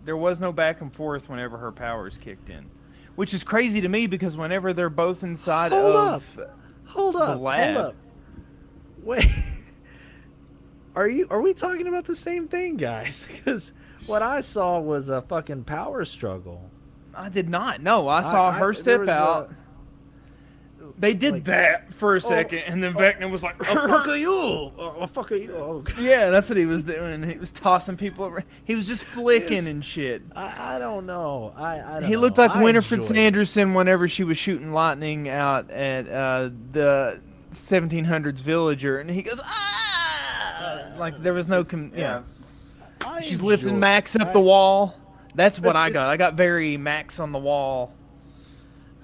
[0.05, 2.69] There was no back and forth whenever her powers kicked in,
[3.15, 6.39] which is crazy to me because whenever they're both inside Hold of
[6.95, 7.37] Hold up.
[7.39, 7.95] Hold up.
[9.03, 9.29] Wait.
[10.95, 13.25] Are you are we talking about the same thing, guys?
[13.35, 13.73] Because
[14.05, 16.69] what I saw was a fucking power struggle.
[17.13, 18.07] I did not know.
[18.07, 19.51] I saw I- her there step out.
[20.97, 24.15] They did like- that for a second, and then Vecna was like, oh, fuck are
[24.15, 24.31] you?
[24.31, 25.53] Oh, oh, fuck are you?
[25.55, 25.97] Oh, God.
[25.99, 27.23] "Yeah, that's what he was doing.
[27.23, 28.45] He was tossing people around.
[28.63, 29.65] He was just flicking Yes.
[29.67, 31.53] and shit." I, I don't know.
[31.55, 32.43] I, I don't He looked know.
[32.47, 33.03] like I Winifred it.
[33.05, 37.19] Sanderson whenever she was shooting lightning out at uh, the
[37.53, 40.91] 1700s villager, and he goes, ah!
[40.93, 42.21] uh, like there was no com- yeah.
[43.03, 43.21] yeah.
[43.21, 44.95] She's lifting Max up the wall.
[45.35, 46.09] That's what I got.
[46.09, 47.93] I got very Max on the wall.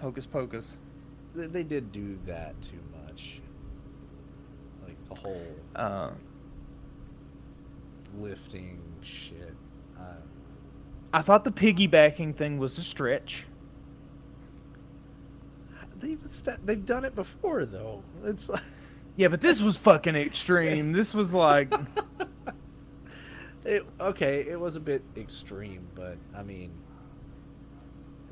[0.02, 0.78] Hocus pocus.
[1.36, 3.40] They, they did do that too much.
[4.86, 6.12] Like the whole Uh,
[8.20, 9.54] lifting shit.
[10.00, 10.04] Uh,
[11.14, 13.46] I thought the piggybacking thing was a stretch.
[16.00, 18.02] they've st- they've done it before though.
[18.26, 18.64] It's like
[19.18, 20.94] Yeah, but this was fucking extreme.
[20.94, 21.72] This was like,
[23.66, 26.72] it, okay, it was a bit extreme, but I mean,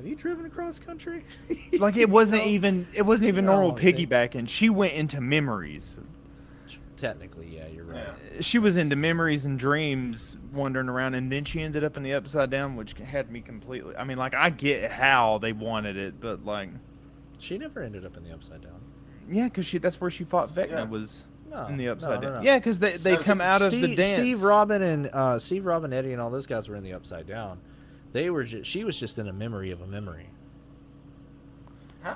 [0.00, 1.24] have you driven across country?
[1.78, 2.50] like it wasn't No.
[2.50, 4.48] even it wasn't even No, normal piggybacking.
[4.48, 5.98] She went into memories.
[6.96, 8.04] Technically, yeah, you're right.
[8.34, 8.40] Yeah.
[8.40, 12.12] She was into memories and dreams, wandering around, and then she ended up in the
[12.14, 13.94] upside down, which had me completely.
[13.96, 16.68] I mean, like I get how they wanted it, but like,
[17.38, 18.80] She never ended up in the upside down.
[19.30, 20.82] yeah, because she that's where she fought Vecna Yeah.
[20.84, 22.32] was No, in the upside no, down.
[22.36, 22.42] no.
[22.42, 24.18] Yeah, because they they So come out of the dance.
[24.18, 27.26] Steve Robin and uh, Steve Robin, Eddie, and all those guys were in the upside
[27.26, 27.60] down.
[28.12, 28.44] They were.
[28.44, 30.26] Ju- she was just in a memory of a memory.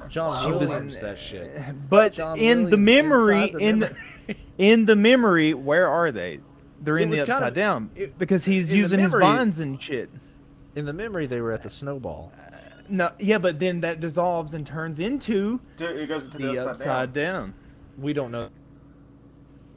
[0.08, 1.90] John She was Williams, that uh, shit.
[1.90, 4.36] But John in the memory, the in the memory.
[4.58, 6.40] in the memory, where are they?
[6.80, 9.12] They're It in the upside kind of- down it- because he's in the using his
[9.12, 10.08] bonds and shit.
[10.74, 12.32] in the memory, they were at the snowball.
[12.38, 12.56] Uh,
[12.88, 16.58] no, yeah, but then that dissolves and turns into Dude, it goes into the, the
[16.58, 17.34] upside, upside down.
[17.50, 17.54] down.
[17.98, 18.48] We don't know.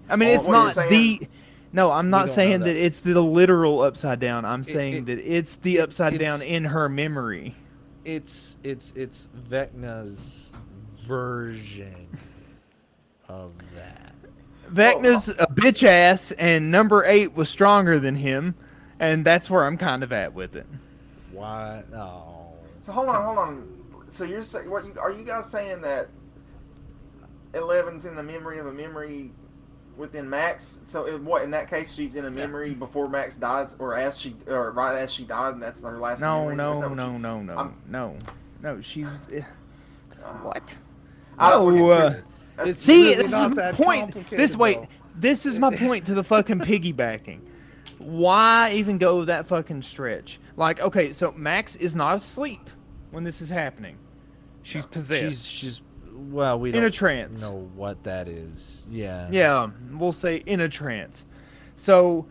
[0.09, 1.27] I mean, Oh, it's not saying- the.
[1.73, 2.65] No, I'm not saying that.
[2.65, 2.75] that.
[2.75, 4.45] it's the literal upside down.
[4.45, 7.55] I'm It- saying it- that it's the upside it's- down in her memory.
[8.05, 10.49] It's it's it's Vecna's
[11.05, 12.07] version
[13.27, 14.13] of that.
[14.71, 18.55] Vecna's a bitch ass, and number eight was stronger than him,
[18.99, 20.65] and that's where I'm kind of at with it.
[21.31, 21.83] Why?
[21.93, 22.53] Oh.
[22.81, 24.05] So hold on, hold on.
[24.09, 24.85] So you're saying what?
[24.85, 26.07] You, are you guys saying that
[27.53, 29.31] Eleven's in the memory of a memory
[29.97, 30.81] within Max?
[30.85, 31.43] So in what?
[31.43, 34.97] In that case, she's in a memory before Max dies, or as she, or right
[34.99, 36.21] as she died, and that's her last.
[36.21, 36.55] No, memory?
[36.55, 38.15] No, no, you- no, no, I'm- no,
[38.61, 38.81] no.
[38.81, 39.27] She was.
[39.33, 39.41] eh,
[40.41, 40.63] What?
[41.39, 42.23] I don't No, uh, into it.
[42.55, 44.29] That's- See, really this is my point.
[44.29, 44.87] This wait, though.
[45.15, 47.39] this is my point to the fucking piggybacking.
[47.99, 50.39] Why even go that fucking stretch?
[50.55, 52.69] Like, okay, so Max is not asleep
[53.11, 53.97] when this is happening.
[54.63, 55.23] She's possessed.
[55.23, 55.81] She's she's
[56.17, 57.41] well, we In a don't trance.
[57.41, 58.81] know what that is.
[58.89, 59.27] Yeah.
[59.31, 61.25] Yeah, we'll say in a trance.
[61.75, 62.25] So,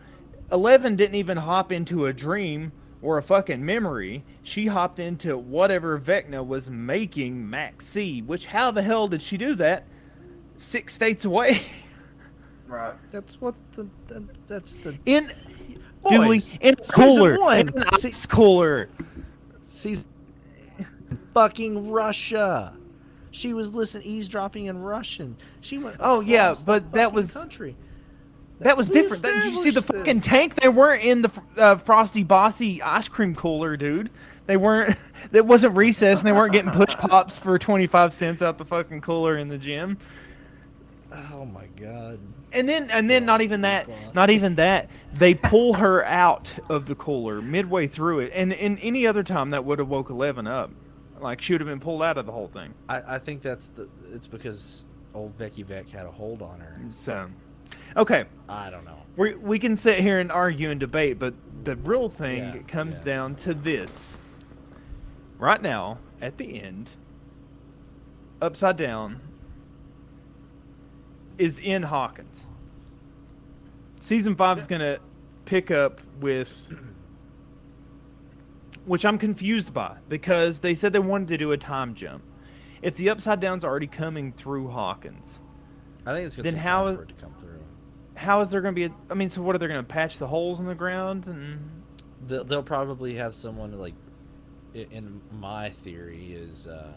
[0.51, 2.71] Eleven didn't even hop into a dream
[3.01, 4.23] or a fucking memory.
[4.43, 8.21] She hopped into whatever Vecna was making Max see.
[8.21, 9.85] Which, how the hell did she do that?
[10.55, 11.61] Six states away.
[12.67, 12.93] right.
[13.11, 15.29] That's what the that, that's the in
[16.03, 17.59] Boys, Julie, in a cooler, one.
[17.59, 18.89] in an ice cooler.
[19.73, 20.05] She's
[21.33, 22.73] fucking Russia.
[23.37, 25.37] She was listening, eavesdropping in Russian.
[25.61, 25.97] She went.
[25.99, 27.75] Oh, yeah, but that was- country.
[28.59, 29.21] That was We different.
[29.21, 30.25] That, did you see the fucking this.
[30.25, 30.55] tank?
[30.55, 34.09] They weren't in the uh, Frosty Bossy ice cream cooler, dude.
[34.47, 34.97] They weren't.
[35.31, 38.63] That wasn't recess, and they weren't getting push pops for twenty five cents out the
[38.65, 39.97] fucking cooler in the gym.
[41.11, 42.19] Oh my god.
[42.53, 43.89] And then, and then, not even that.
[44.15, 44.89] Not even that.
[45.13, 49.49] They pull her out of the cooler midway through it, and in any other time
[49.49, 50.71] that would have woke Eleven up.
[51.19, 52.73] Like she would have been pulled out of the whole thing.
[52.89, 53.89] I, I think that's the.
[54.13, 56.79] It's because old Becky Beck had a hold on her.
[56.91, 57.27] So,
[57.95, 58.25] okay.
[58.47, 59.01] I don't know.
[59.15, 62.99] We we can sit here and argue and debate, but the real thing Yeah, comes
[62.99, 63.03] yeah.
[63.03, 64.17] down to this.
[65.39, 66.91] Right now, at the end,
[68.41, 69.21] upside down
[71.37, 72.45] is in Hawkins.
[73.99, 74.97] Season five is gonna
[75.45, 76.49] pick up with,
[78.87, 82.23] which I'm confused by because they said they wanted to do a time jump.
[82.81, 85.39] If the upside down's already coming through Hawkins,
[86.05, 87.59] I think it's gonna Then take how- time for it to come through.
[88.15, 89.87] how is there going to be a I mean, so what are they going to
[89.93, 91.83] patch the holes in the ground and
[92.27, 93.93] They'll, they'll probably have someone like.
[94.73, 96.65] In my theory is.
[96.67, 96.93] uh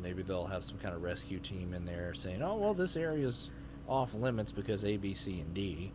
[0.00, 3.50] Maybe they'll have some kind of rescue team in there saying, "Oh well, this area's
[3.88, 5.90] off limits because A, B, C, and D,"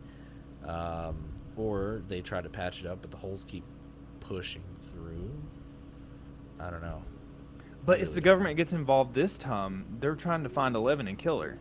[0.66, 1.16] um,
[1.56, 3.64] or they try to patch it up, but the holes keep
[4.28, 5.30] pushing through.
[6.60, 7.02] I don't know.
[7.86, 11.40] But if the government gets involved this time, they're trying to find Eleven and kill
[11.40, 11.58] her.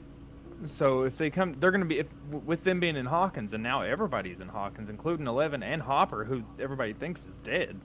[0.66, 3.62] So if they come, they're going to be if, with them being in Hawkins, and
[3.62, 7.80] now everybody's in Hawkins, including Eleven and Hopper, who everybody thinks is dead.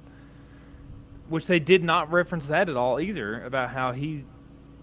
[1.28, 4.24] Which they did not reference that at all either about how he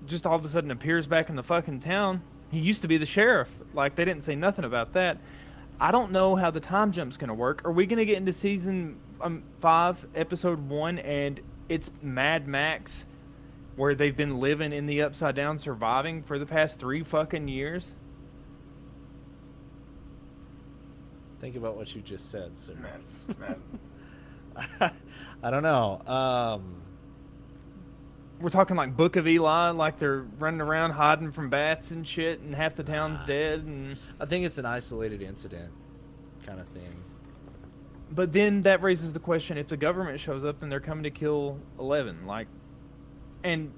[0.06, 2.22] just all of a sudden appears back in the fucking town.
[2.52, 3.50] He used to be the sheriff.
[3.74, 5.18] Like they didn't say nothing about that.
[5.80, 7.66] I don't know how the time jump's going to work.
[7.66, 13.06] Are we going to get into season um, five, episode one, and it's Mad Max,
[13.76, 17.96] where they've been living in the upside down, surviving for the past three fucking years?
[21.40, 22.74] Think about what you just said, sir.
[22.76, 23.58] Man,
[24.80, 24.92] man.
[25.44, 26.02] I don't know.
[26.08, 26.82] Um,
[28.40, 32.40] We're talking like Book of Eli, like they're running around hiding from bats and shit,
[32.40, 33.26] and half the town's Nah.
[33.28, 33.60] dead.
[33.64, 35.72] And I think it's an isolated incident,
[36.46, 36.96] kind of thing.
[38.12, 41.12] But then that raises the question: if the government shows up and they're coming to
[41.12, 42.48] kill Eleven, like,
[43.44, 43.72] and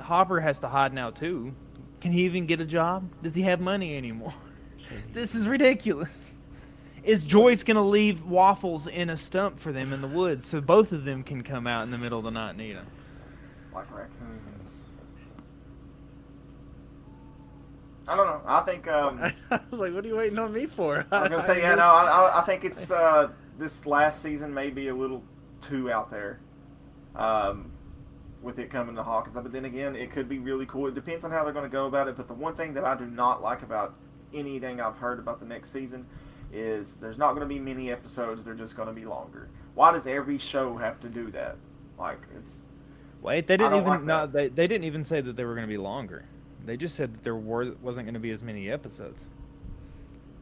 [0.00, 1.54] Hopper has to hide now too.
[2.00, 3.10] Can he even get a job?
[3.22, 4.32] Does he have money anymore?
[5.12, 6.08] this is ridiculous.
[7.02, 10.92] Is Joyce gonna leave waffles in a stump for them in the woods so both
[10.92, 12.86] of them can come out in the middle of the night and eat them?
[13.74, 14.84] like raccoons.
[18.08, 18.40] I don't know.
[18.46, 19.20] I think um,
[19.50, 21.74] I was like, "What are you waiting on me for?" I was gonna say yeah.
[21.76, 23.28] No, I, I, I think it's uh,
[23.60, 25.22] this last season may be a little
[25.60, 26.40] too out there,
[27.14, 27.70] um,
[28.42, 29.36] with it coming to Hawkins.
[29.36, 30.88] But then again, it could be really cool.
[30.88, 32.16] It depends on how they're gonna go about it.
[32.16, 33.94] But the one thing that I do not like about
[34.34, 36.06] anything I've heard about the next season
[36.52, 38.42] is there's not gonna be many episodes.
[38.44, 39.50] They're just gonna be longer.
[39.74, 41.56] Why does every show have to do that?
[41.98, 42.66] Like it's
[43.22, 45.66] Wait, they didn't even like no, they they didn't even say that they were going
[45.66, 46.24] to be longer.
[46.64, 49.26] They just said that there were wasn't going to be as many episodes.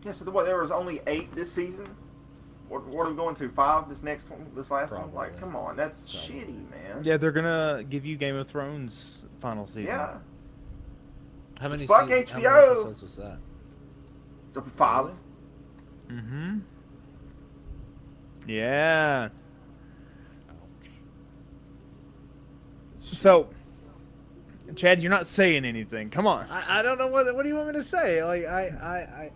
[0.05, 0.13] yeah.
[0.13, 0.47] So the, what?
[0.47, 1.89] There was only eight this season.
[2.69, 3.49] What, what are we going to?
[3.49, 3.89] Five?
[3.89, 4.47] This next one?
[4.55, 5.13] This last one?
[5.15, 5.41] Like, Probably.
[5.41, 6.45] come on, that's Probably.
[6.45, 7.03] shitty, man.
[7.03, 9.85] Yeah, they're gonna give you Game of Thrones final season.
[9.85, 10.19] Yeah.
[11.61, 11.87] How many?
[11.87, 12.71] Fuck seasons- how many HBO.
[12.73, 13.39] episodes was that?
[14.55, 15.07] So five.
[16.09, 16.21] Really?
[16.23, 16.59] Mm-hmm.
[18.47, 19.29] Yeah.
[22.97, 23.49] So,
[24.77, 26.11] Chad, you're not saying anything.
[26.11, 26.47] Come on.
[26.51, 27.35] I, I don't know what.
[27.35, 28.23] What do you want me to say?
[28.25, 29.31] Like I, I, I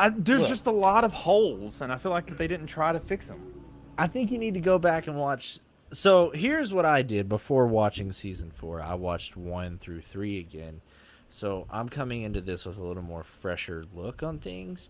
[0.00, 0.48] I, there's Look.
[0.48, 3.52] just a lot of holes, and I feel like they didn't try to fix them.
[3.98, 5.58] I think you need to go back and watch.
[5.92, 8.80] So here's what I did before watching season four.
[8.80, 10.80] I watched one through three again.
[11.28, 14.88] So I'm coming into this with a little more fresher look on things.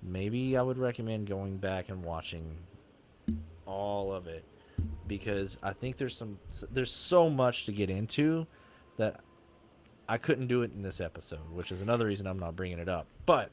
[0.00, 2.56] Maybe I would recommend going back and watching
[3.66, 4.44] all of it
[5.08, 6.38] because I think there's some
[6.70, 8.46] there's so much to get into
[8.96, 9.20] that
[10.08, 12.88] I couldn't do it in this episode, which is another reason I'm not bringing it
[12.88, 13.06] up.
[13.26, 13.50] But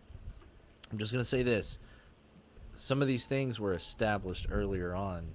[0.91, 1.79] I'm just gonna say this:
[2.75, 5.27] some of these things were established earlier on.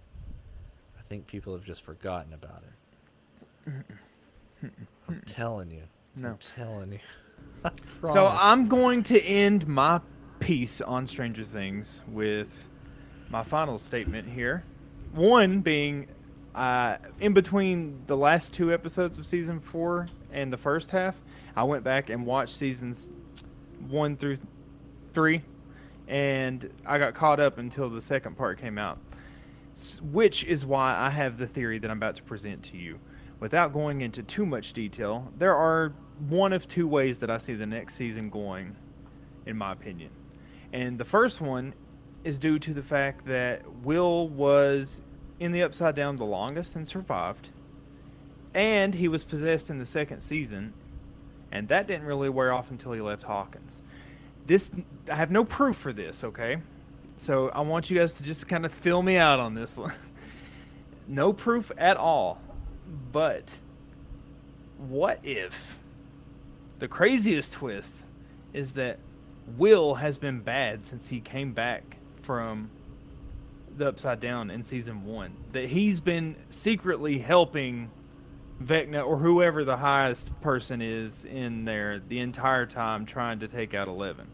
[0.99, 3.85] I think people have just forgotten about it.
[5.09, 5.83] I'm telling you.
[6.17, 6.31] No.
[6.31, 6.99] I'm telling you.
[8.13, 8.27] So.
[8.27, 10.01] I'm going to end my
[10.39, 12.69] piece on Stranger Things with
[13.31, 14.65] my final statement here.
[15.15, 16.09] One being,
[16.55, 21.15] uh, in between the last two episodes of season four and the first half,
[21.57, 23.09] I went back and watched seasons
[23.89, 24.39] one through
[25.15, 25.43] three,
[26.09, 28.99] and I got caught up until the second part came out.
[30.03, 33.01] Which is why I have the theory that I'm about to present to you.
[33.41, 35.93] Without going into too much detail, there are
[36.29, 38.77] one of two ways that I see the next season going,
[39.47, 40.11] in my opinion.
[40.73, 41.75] And the first one
[42.23, 45.03] is due to the fact that Will was
[45.41, 47.51] in the Upside Down the longest and survived,
[48.55, 50.73] and he was possessed in the second season,
[51.51, 53.83] and that didn't really wear off until he left Hawkins.
[54.47, 54.71] This
[55.11, 56.59] I have no proof for this, okay?
[57.17, 59.95] So I want you guys to just kind of fill me out on this one.
[61.09, 62.41] no proof at all.
[63.13, 63.45] But
[64.77, 65.79] what if
[66.79, 67.93] the craziest twist
[68.53, 68.99] is that
[69.57, 72.71] Will has been bad since he came back from
[73.77, 75.37] the Upside Down in season one?
[75.53, 77.91] That he's been secretly helping
[78.63, 83.75] Vecna or whoever the highest person is in there the entire time trying to take
[83.75, 84.27] out Eleven.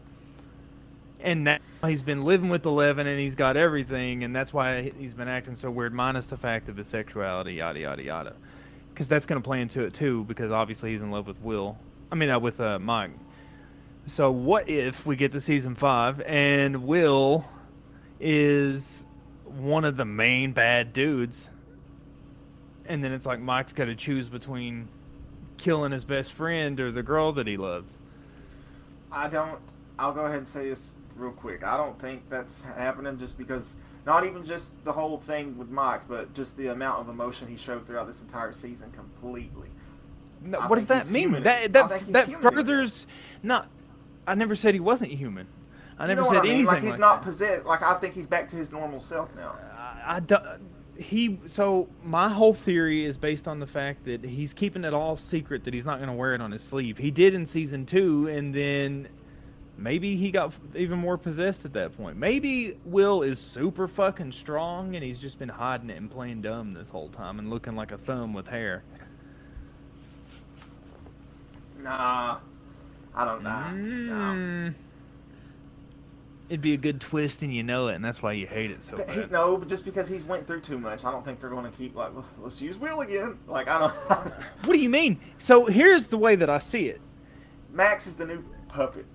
[1.19, 5.13] And now he's been living with Eleven and he's got everything, and that's why he's
[5.13, 8.33] been acting so weird, minus the fact of his sexuality, yada, yada, yada.
[8.93, 11.77] Because that's going to play into it too, because obviously he's in love with Will.
[12.11, 13.11] I mean, uh, with uh, Mike.
[14.07, 17.47] So what if we get to season five and Will
[18.19, 19.05] is
[19.45, 21.49] one of the main bad dudes,
[22.85, 24.87] and then it's like Mike's got to choose between
[25.57, 27.93] killing his best friend or the girl that he loves.
[29.11, 29.59] I don't.
[29.99, 31.63] I'll go ahead and say this real quick.
[31.63, 36.01] I don't think that's happening just because not even just the whole thing with Mike,
[36.07, 39.69] but just the amount of emotion he showed throughout this entire season completely.
[40.43, 41.23] No, what does that mean?
[41.23, 41.43] human.
[41.43, 43.05] That that that furthers
[43.43, 43.67] not.
[44.25, 45.47] I never said he wasn't human.
[45.99, 46.51] I You never know said I mean?
[46.51, 47.27] anything Like he's like not that.
[47.27, 47.65] possessed.
[47.65, 49.55] Like I think he's back to his normal self now.
[49.77, 50.45] I, I don't-
[51.01, 55.17] he so my whole theory is based on the fact that he's keeping it all
[55.17, 56.97] secret that he's not going to wear it on his sleeve.
[56.97, 59.07] He did in season 2 and then
[59.77, 62.17] maybe he got even more possessed at that point.
[62.17, 66.73] Maybe Will is super fucking strong and he's just been hiding it and playing dumb
[66.73, 68.83] this whole time and looking like a thumb with hair.
[71.79, 72.37] Nah,
[73.15, 73.49] I don't know.
[73.49, 74.73] Mm.
[76.51, 78.83] It'd be a good twist, and you know it, and that's why you hate it
[78.83, 81.39] so But he's no, but just because he's went through too much, I don't think
[81.39, 83.39] they're going to keep like, let's use Will again.
[83.47, 83.93] Like I don't.
[84.65, 85.17] What do you mean?
[85.39, 86.99] So here's the way that I see it.
[87.71, 89.05] Max is the new puppet.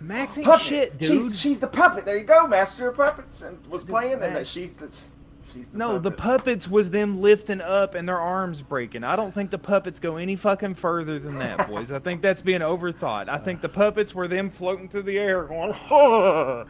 [0.00, 0.66] Max ain't Puppet.
[0.66, 1.08] shit, dude.
[1.08, 2.06] She's, she's the puppet.
[2.06, 4.88] There you go, master of puppets, and was playing, and that she's the
[5.52, 9.04] she's the no, the puppets was them lifting up and their arms breaking.
[9.04, 11.90] I don't think the puppets go any fucking further than that, boys.
[11.92, 13.28] I think that's being overthought.
[13.28, 15.72] I think the puppets were them floating through the air going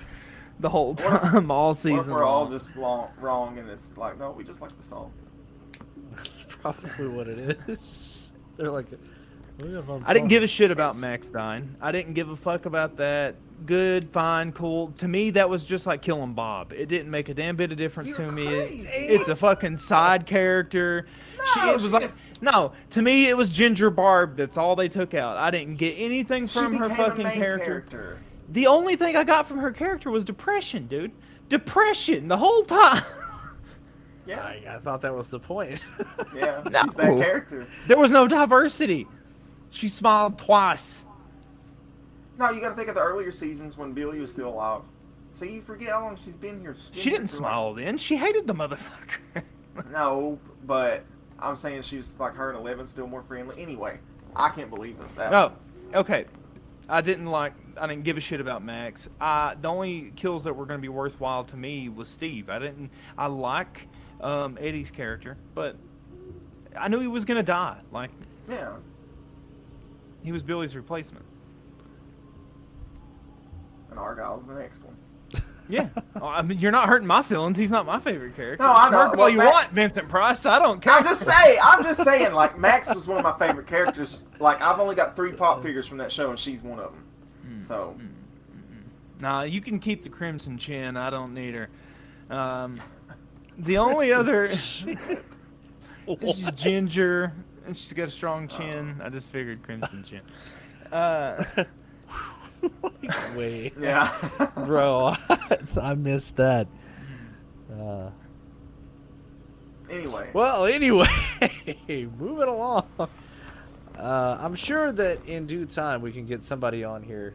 [0.61, 4.19] the whole time, all What if season we're all just long, wrong, and it's like,
[4.19, 5.13] no, we just like the song.
[6.15, 8.31] That's probably what it is.
[8.57, 8.87] They're like,
[9.59, 11.75] "We have on I didn't give a shit about Max dying.
[11.81, 13.37] I didn't give a fuck about that.
[13.67, 14.93] Good, fine, cool.
[14.99, 16.73] To me, that was just like killing Bob.
[16.73, 18.47] It didn't make a damn bit of difference You're to me.
[18.47, 18.89] crazy.
[18.93, 21.07] It's a fucking side character.
[21.55, 22.73] she, No, it was she like just- no.
[22.91, 24.37] To me, it was Ginger Barb.
[24.37, 25.37] That's all they took out.
[25.37, 27.65] I didn't get anything She from her fucking character.
[27.67, 28.19] character.
[28.49, 31.13] The only thing I got from her character was depression, dude.
[31.49, 33.05] Depression the whole time.
[34.25, 35.81] Yeah, I, I thought that was the point.
[36.33, 37.67] yeah, she's that character.
[37.89, 39.09] there was no diversity.
[39.71, 41.02] She smiled twice.
[42.43, 44.83] No, you got to think of the earlier seasons when Billy was still alive.
[45.33, 46.75] See, you forget how long she's been here.
[46.77, 47.99] She's been She didn't for, like- smile then.
[47.99, 49.43] She hated the motherfucker.
[49.91, 51.03] No, but
[51.39, 53.63] I'm saying she was like her and Eleven still more friendly.
[53.63, 53.99] Anyway,
[54.37, 55.17] I can't believe it.
[55.17, 55.53] That No,
[55.95, 56.27] okay.
[56.91, 57.55] I didn't like.
[57.81, 59.09] I didn't give a shit about Max.
[59.19, 62.51] I the only kills that were going to be worthwhile to me was Steve.
[62.51, 62.91] I didn't.
[63.17, 63.89] I like
[64.21, 65.77] um, Eddie's character, but
[66.79, 67.79] I knew he was going to die.
[67.91, 68.11] Like
[68.51, 68.75] Yeah.
[70.23, 71.25] he was Billy's replacement.
[73.93, 74.97] And Argyle's the next one.
[75.69, 75.89] Yeah.
[76.15, 77.57] Well, I mean, you're not hurting my feelings.
[77.57, 78.65] He's not my favorite character.
[78.65, 80.45] No, I know, Smirk all you Max- want, Vincent Price.
[80.47, 80.95] I don't care.
[80.95, 81.59] I'm just saying.
[81.63, 82.33] I'm just saying.
[82.33, 84.25] Like Max was one of my favorite characters.
[84.41, 87.05] Like I've only got three pop figures from that show, and she's one of them.
[87.47, 87.63] Hmm.
[87.63, 87.97] So
[89.21, 90.97] Nah, you can keep the Crimson Chin.
[90.97, 91.69] I don't need her.
[92.29, 92.81] Um,
[93.57, 94.49] the only other.
[94.57, 94.97] She's
[96.55, 97.33] ginger,
[97.65, 99.01] and she's got a strong chin.
[99.03, 100.23] I just figured Crimson Chin.
[100.93, 101.45] Uh,
[103.37, 104.13] Wait, yeah.
[104.57, 105.17] bro,
[105.81, 106.69] I missed that.
[107.73, 108.11] Uh,
[109.91, 110.31] anyway.
[110.33, 111.09] well, anyway,
[111.89, 112.87] moving along.
[113.99, 117.35] Uh, I'm sure that in due time we can get somebody on here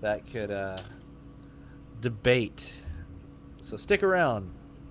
[0.00, 0.78] that could uh,
[2.00, 2.64] debate.
[3.60, 4.50] So stick around.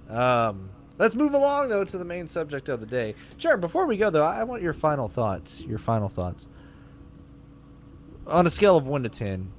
[0.09, 3.15] Um, let's move along though to the main subject of the day.
[3.37, 3.57] Sure.
[3.57, 5.61] Before we go though, I want your final thoughts.
[5.61, 6.47] Your final thoughts
[8.27, 9.51] on a scale of one to ten.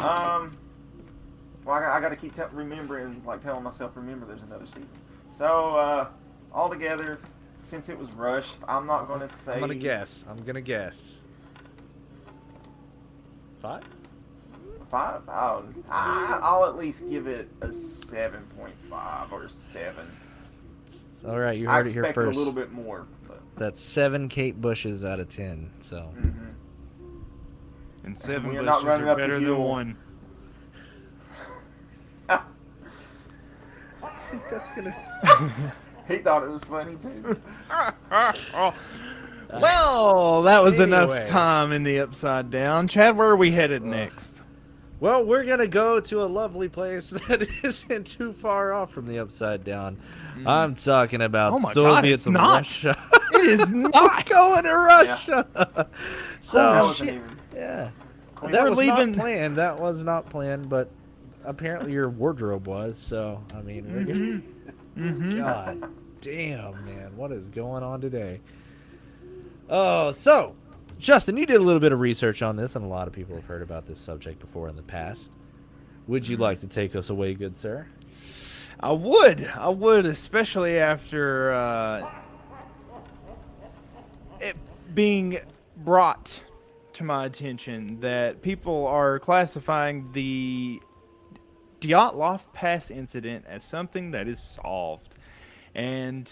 [0.00, 0.56] Um.
[1.64, 4.88] Well, I, got- I got to keep remembering, like telling myself, remember there's another season.
[5.30, 6.08] So, uh,
[6.52, 7.18] altogether,
[7.60, 9.54] since it was rushed, I'm not going to say.
[9.54, 10.24] I'm gonna guess.
[10.28, 11.20] I'm gonna guess.
[13.60, 13.82] Five.
[14.90, 15.20] Five.
[15.28, 20.06] I'll, I, I'll at least give it a seven point five or seven.
[21.26, 22.36] All right, you I heard it here expected first.
[22.36, 23.40] a little bit more, but.
[23.56, 25.70] That's seven Kate Bushes out of ten.
[25.82, 26.54] So mhm.
[28.10, 29.68] And seven we are not bushes running are up the better than hill.
[29.68, 29.96] one.
[36.08, 37.40] he thought it was funny too.
[39.52, 40.96] Well, that was Anyway.
[40.96, 42.86] enough time in the upside down.
[42.86, 44.30] Chad, where are we headed next?
[45.00, 49.18] Well, we're gonna go to a lovely place that isn't too far off from the
[49.18, 49.96] upside down.
[50.36, 50.46] Mm-hmm.
[50.46, 51.52] I'm talking about.
[51.52, 52.60] Oh my God, Soviets it's of not.
[52.60, 52.96] Russia.
[53.32, 54.28] It is not.
[54.28, 55.46] going to Russia.
[55.54, 55.88] that
[56.42, 57.39] so wasn't even.
[57.60, 57.90] Yeah,
[58.42, 59.56] that We're was leaving- not planned.
[59.58, 60.90] That was not planned, but
[61.44, 62.98] apparently your wardrobe was.
[62.98, 64.42] So I mean, we're gonna.
[64.98, 65.38] Mm-hmm.
[65.38, 65.84] God
[66.20, 68.40] damn, man, what is going on today?
[69.68, 70.54] Oh, so
[70.98, 73.34] Justin, you did a little bit of research on this, and a lot of people
[73.36, 75.30] have heard about this subject before in the past.
[76.08, 77.86] Would you like to take us away, good sir?
[78.80, 79.46] I would.
[79.56, 82.10] I would, especially after uh,
[84.40, 84.56] it
[84.94, 85.38] being
[85.76, 86.42] brought
[87.00, 90.78] to my attention that people are classifying the
[91.80, 95.14] Dyatlov Pass incident as something that is solved.
[95.74, 96.30] And,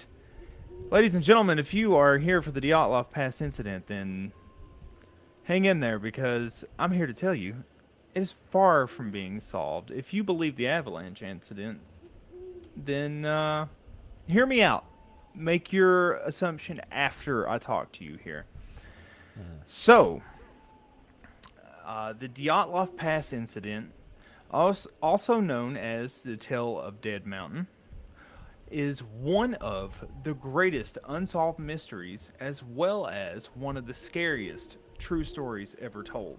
[0.91, 4.33] ladies and gentlemen, if you are here for the Dyatlov Pass incident, then
[5.45, 7.65] hang in there because I'm here to tell you
[8.15, 9.91] it is far from being solved.
[9.91, 11.81] If you believe the avalanche incident,
[12.77, 13.69] then uh,
[14.27, 14.85] hear me out.
[15.35, 18.45] Make your assumption after I talk to you here.
[19.67, 20.21] So,
[21.89, 23.93] uh, the Dyatlov Pass incident,
[24.51, 27.67] also known as the Tale of Dead Mountain,
[28.71, 35.25] is one of the greatest unsolved mysteries as well as one of the scariest true
[35.25, 36.37] stories ever told.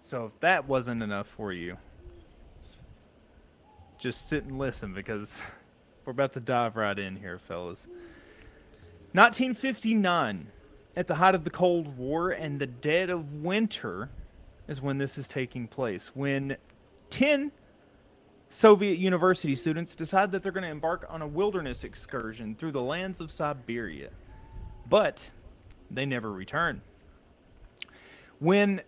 [0.00, 1.76] So if that wasn't enough for you,
[3.98, 5.40] just sit and listen because
[6.04, 7.86] we're about to dive right in here, fellas.
[9.12, 10.48] 1959,
[10.96, 14.10] at the height of the Cold War and the dead of winter,
[14.68, 16.10] is when this is taking place.
[16.14, 16.56] When
[17.10, 17.52] 10
[18.48, 22.82] Soviet university students decide that they're going to embark on a wilderness excursion through the
[22.82, 24.10] lands of Siberia.
[24.88, 25.30] But
[25.90, 26.82] they never return.
[28.38, 28.82] When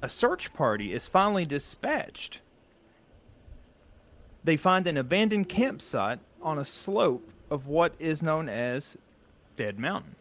[0.00, 2.40] a search party is finally dispatched,
[4.42, 8.96] they find an abandoned campsite on a slope of what is known as
[9.56, 10.16] Dead Mountain.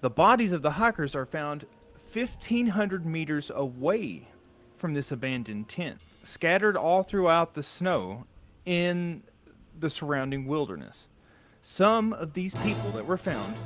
[0.00, 1.66] The bodies of the hikers are found
[2.12, 4.28] 1,500 meters away
[4.76, 8.24] from this abandoned tent, scattered all throughout the snow
[8.64, 9.22] in
[9.78, 11.06] the surrounding wilderness.
[11.62, 13.56] Some of these people that were found.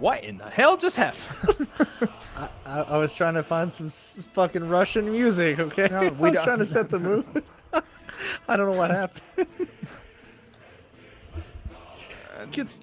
[0.00, 1.68] What in the hell just happened?
[2.36, 5.60] I, I, I was trying to find some s- fucking Russian music.
[5.60, 7.44] Okay, No, I we was don't- trying to set the mood.
[8.48, 9.46] I don't know what happened.
[12.50, 12.80] Kids,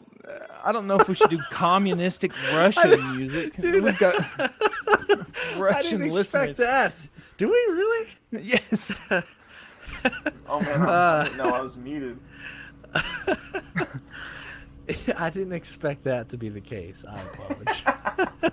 [0.64, 3.56] I don't know if we should do communistic Russian music.
[3.62, 4.16] Dude, We've got
[5.58, 6.20] Russian I didn't listeners.
[6.20, 6.94] expect that.
[7.38, 8.08] Do we really?
[8.32, 9.00] Yes.
[10.48, 11.24] Oh man, I, I Uh.
[11.26, 12.20] didn't I was muted.
[15.16, 17.04] I didn't expect that to be the case.
[17.08, 18.52] I apologize.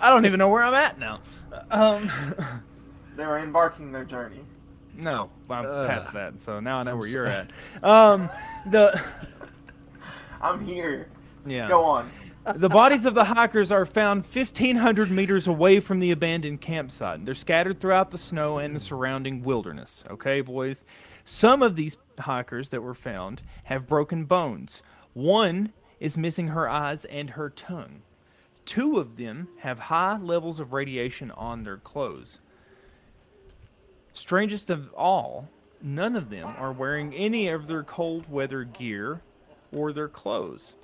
[0.00, 1.20] I don't even know where I'm at now.
[1.70, 2.10] Um,
[3.16, 4.40] They were embarking their journey.
[4.96, 5.86] no, I'm Ugh.
[5.88, 7.50] past that, so now I know I'm where so- you're at.
[7.82, 8.30] Um,
[8.70, 8.98] the
[10.40, 11.08] I'm here.
[11.46, 11.68] yeah.
[11.68, 12.10] Go on.
[12.54, 17.24] The bodies of the hikers are found 1,500 meters away from the abandoned campsite.
[17.24, 20.04] They're scattered throughout the snow and the surrounding wilderness.
[20.08, 20.84] Okay, boys?
[21.24, 24.80] Some of these hikers that were found have broken bones.
[25.12, 28.02] One is missing her eyes and her tongue.
[28.64, 32.38] Two of them have high levels of radiation on their clothes.
[34.12, 35.48] Strangest of all,
[35.82, 39.20] none of them are wearing any of their cold weather gear
[39.72, 40.74] or their clothes.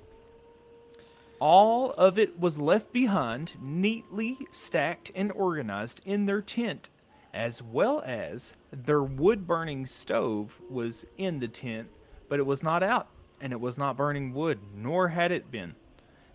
[1.39, 6.89] All of it was left behind, neatly stacked and organized in their tent,
[7.33, 11.89] as well as their wood burning stove was in the tent,
[12.29, 13.07] but it was not out,
[13.41, 15.75] and it was not burning wood, nor had it been.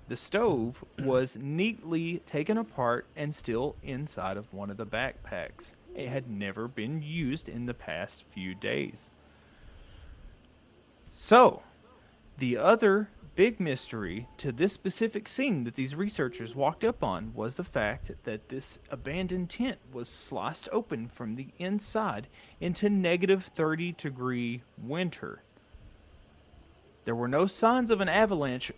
[0.08, 5.72] The stove was neatly taken apart and still inside of one of the backpacks.
[5.94, 9.10] It had never been used in the past few days.
[11.10, 11.62] So,
[12.38, 17.54] the other big mystery to this specific scene that these researchers walked up on was
[17.54, 22.26] the fact that this abandoned tent was sliced open from the inside
[22.60, 25.42] into negative 30 degree winter.
[27.04, 28.72] There were no signs of an avalanche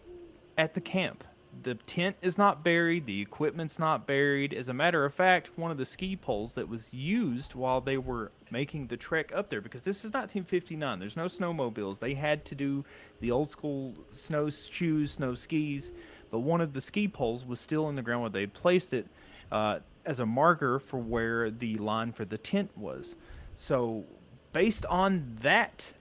[0.57, 1.25] at the camp.
[1.63, 4.55] The tent is not buried, the equipment's not buried.
[4.55, 7.99] As a matter of fact, one of the ski poles that was used while they
[7.99, 11.99] were making the trek up there, because this is 1959, there's no snowmobiles.
[11.99, 12.85] They had to do
[13.21, 15.91] the old school snowshoes, snow skis,
[16.31, 19.07] but one of the ski poles was still in the ground where they placed it
[19.53, 23.17] uh, as a marker for where the line for the tent was.
[23.55, 24.05] So,
[24.53, 25.93] based on that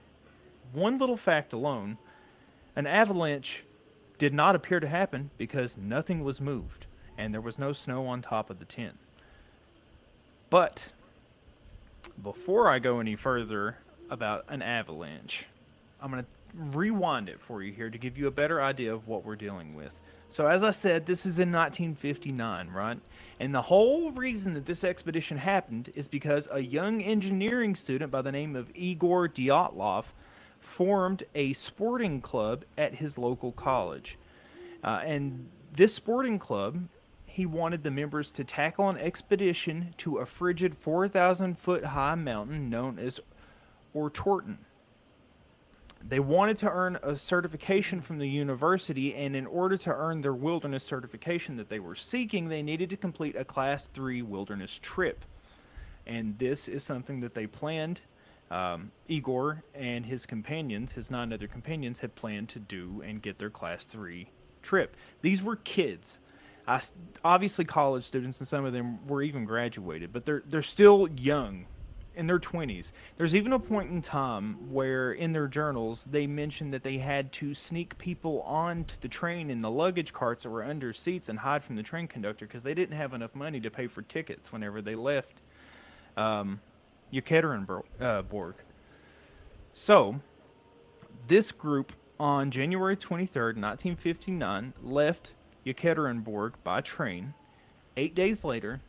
[0.72, 1.98] one little fact alone,
[2.76, 3.64] an avalanche
[4.20, 6.84] did not appear to happen because nothing was moved
[7.16, 8.98] and there was no snow on top of the tent.
[10.50, 10.90] But
[12.22, 13.78] before I go any further
[14.10, 15.46] about an avalanche,
[16.02, 19.08] I'm going to rewind it for you here to give you a better idea of
[19.08, 19.98] what we're dealing with.
[20.28, 23.00] So, as I said, this is in 1959, right?
[23.40, 28.20] And the whole reason that this expedition happened is because a young engineering student by
[28.20, 30.04] the name of Igor Dyatlov
[30.80, 34.16] formed a sporting club at his local college.
[34.82, 36.88] Uh, and this sporting club,
[37.26, 42.70] he wanted the members to tackle an expedition to a frigid 4,000 foot high mountain
[42.70, 43.20] known as
[43.94, 44.56] Otorten.
[46.02, 50.32] They wanted to earn a certification from the university, and in order to earn their
[50.32, 55.26] wilderness certification that they were seeking, they needed to complete a Class 3 wilderness trip.
[56.06, 58.00] And this is something that they planned.
[58.50, 63.38] Um, Igor and his companions, his nine other companions, had planned to do and get
[63.38, 64.30] their Class 3
[64.62, 64.96] trip.
[65.22, 66.18] These were kids.
[66.66, 66.80] I
[67.24, 71.66] obviously, college students, and some of them were even graduated, but they're, they're still young
[72.14, 72.90] in their 20s.
[73.16, 77.32] There's even a point in time where in their journals they mentioned that they had
[77.34, 81.38] to sneak people onto the train in the luggage carts that were under seats and
[81.38, 84.52] hide from the train conductor because they didn't have enough money to pay for tickets
[84.52, 85.40] whenever they left
[86.16, 86.60] um,
[87.12, 87.82] Yekaterinburg.
[88.00, 88.52] Uh,
[89.72, 90.20] so,
[91.28, 95.32] this group on January 23rd, 1959, left
[95.64, 97.34] Yekaterinburg by train.
[97.96, 98.80] Eight days later,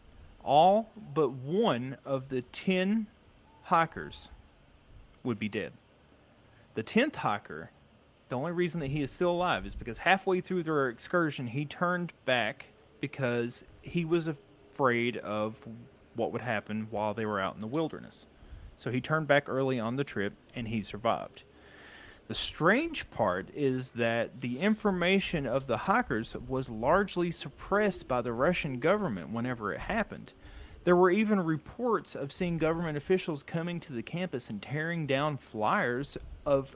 [0.43, 3.07] all but one of the 10
[3.63, 4.29] hikers
[5.23, 5.73] would be dead.
[6.73, 7.71] The 10th hiker,
[8.29, 11.65] the only reason that he is still alive is because halfway through their excursion, he
[11.65, 12.67] turned back
[12.99, 15.55] because he was afraid of
[16.15, 18.25] what would happen while they were out in the wilderness.
[18.75, 21.43] So he turned back early on the trip and he survived.
[22.27, 28.31] The strange part is that the information of the hikers was largely suppressed by the
[28.31, 30.33] Russian government whenever it happened.
[30.83, 35.37] There were even reports of seeing government officials coming to the campus and tearing down
[35.37, 36.75] flyers of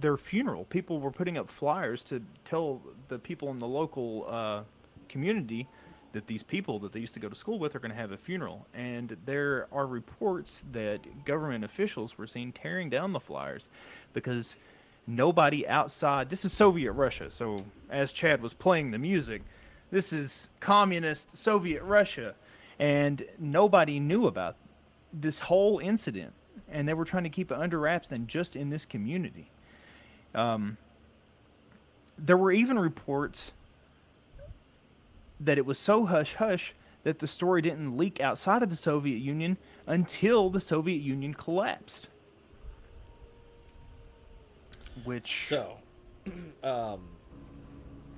[0.00, 0.64] their funeral.
[0.64, 4.62] People were putting up flyers to tell the people in the local uh,
[5.08, 5.68] community
[6.12, 8.12] that these people that they used to go to school with are going to have
[8.12, 8.66] a funeral.
[8.74, 13.68] And there are reports that government officials were seen tearing down the flyers
[14.12, 14.56] because
[15.06, 17.30] nobody outside this is Soviet Russia.
[17.30, 19.42] So as Chad was playing the music,
[19.90, 22.34] this is communist Soviet Russia
[22.78, 24.56] and nobody knew about
[25.12, 26.32] this whole incident
[26.70, 29.50] and they were trying to keep it under wraps and just in this community.
[30.34, 30.76] Um,
[32.18, 33.52] there were even reports
[35.40, 36.74] that it was so hush hush
[37.04, 42.08] that the story didn't leak outside of the Soviet Union until the Soviet Union collapsed.
[45.04, 45.76] Which So,
[46.64, 47.00] um,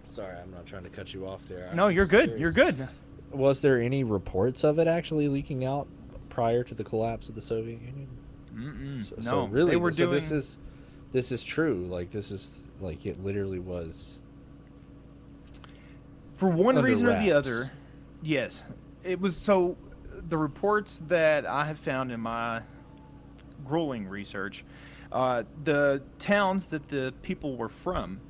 [0.06, 1.70] sorry, I'm not trying to cut you off there.
[1.74, 2.30] no, I'm you're good.
[2.30, 2.40] curious.
[2.40, 2.88] You're good.
[3.32, 5.86] Was there any reports of it actually leaking out
[6.30, 8.08] prior to the collapse of the Soviet Union?
[8.54, 9.08] Mm-mm.
[9.08, 10.12] So, no, so really, they were so doing.
[10.14, 10.56] this is
[11.12, 11.86] this is true.
[11.88, 14.19] Like this is like it literally was.
[16.40, 17.70] For one under reason or the other.
[18.22, 18.64] Yes,
[19.04, 19.76] it was so.
[20.28, 22.62] The reports that I have found in my
[23.66, 24.64] grueling research,
[25.12, 28.20] uh, the towns that the people were from,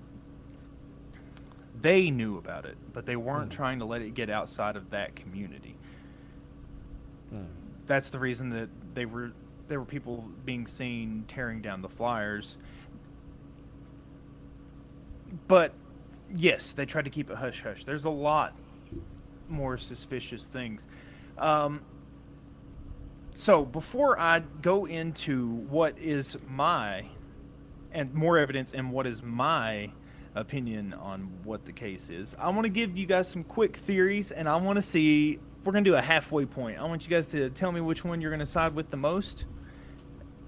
[1.80, 3.56] they knew about it, but they weren't Hmm.
[3.56, 5.76] trying to let it get outside of that community.
[7.30, 7.44] Hmm.
[7.86, 9.32] That's the reason that they were
[9.68, 12.56] there were people being seen tearing down the flyers.
[15.46, 15.74] But
[16.34, 17.84] yes, they tried to keep it hush hush.
[17.84, 18.54] There's a lot
[19.48, 20.86] more suspicious things.
[21.38, 21.82] Um,
[23.34, 27.06] so before I go into what is my
[27.92, 29.90] and more evidence and what is my
[30.34, 34.30] opinion on what the case is, I want to give you guys some quick theories
[34.30, 36.78] and I want to see we're going to do a halfway point.
[36.78, 38.96] I want you guys to tell me which one you're going to side with the
[38.96, 39.44] most.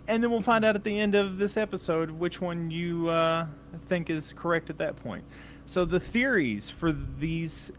[0.09, 3.47] And then we'll find out at the end of this episode which one you uh,
[3.87, 5.25] think is correct at that point.
[5.67, 7.71] So the theories for these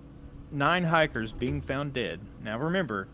[0.52, 2.20] nine hikers being found dead.
[2.44, 3.08] Now remember,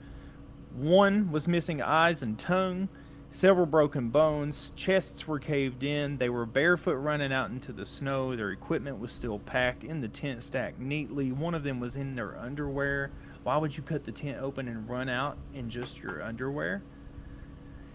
[0.74, 2.90] one was missing eyes and tongue,
[3.32, 8.36] several broken bones, chests were caved in, they were barefoot running out into the snow,
[8.36, 11.32] their equipment was still packed in the tent stacked neatly.
[11.32, 13.12] One of them was in their underwear.
[13.44, 16.84] Why would you cut the tent open and run out in just your underwear?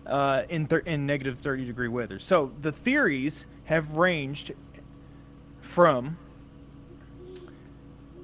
[0.07, 2.18] Uh, in, thir- in negative 30 degree weather.
[2.18, 4.53] So the theories have ranged
[5.62, 6.18] from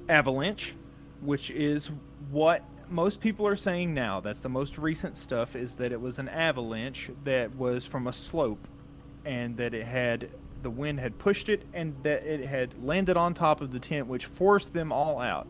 [0.09, 0.73] avalanche,
[1.21, 1.91] which is
[2.29, 4.19] what most people are saying now.
[4.19, 8.13] That's the most recent stuff is that it was an avalanche that was from a
[8.13, 8.67] slope
[9.25, 10.29] and that it had
[10.61, 14.07] the wind had pushed it and that it had landed on top of the tent
[14.07, 15.47] which forced them all out.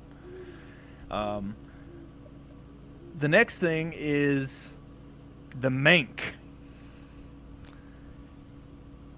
[1.09, 1.55] Um,
[3.19, 4.73] the next thing is
[5.59, 6.35] the Menk,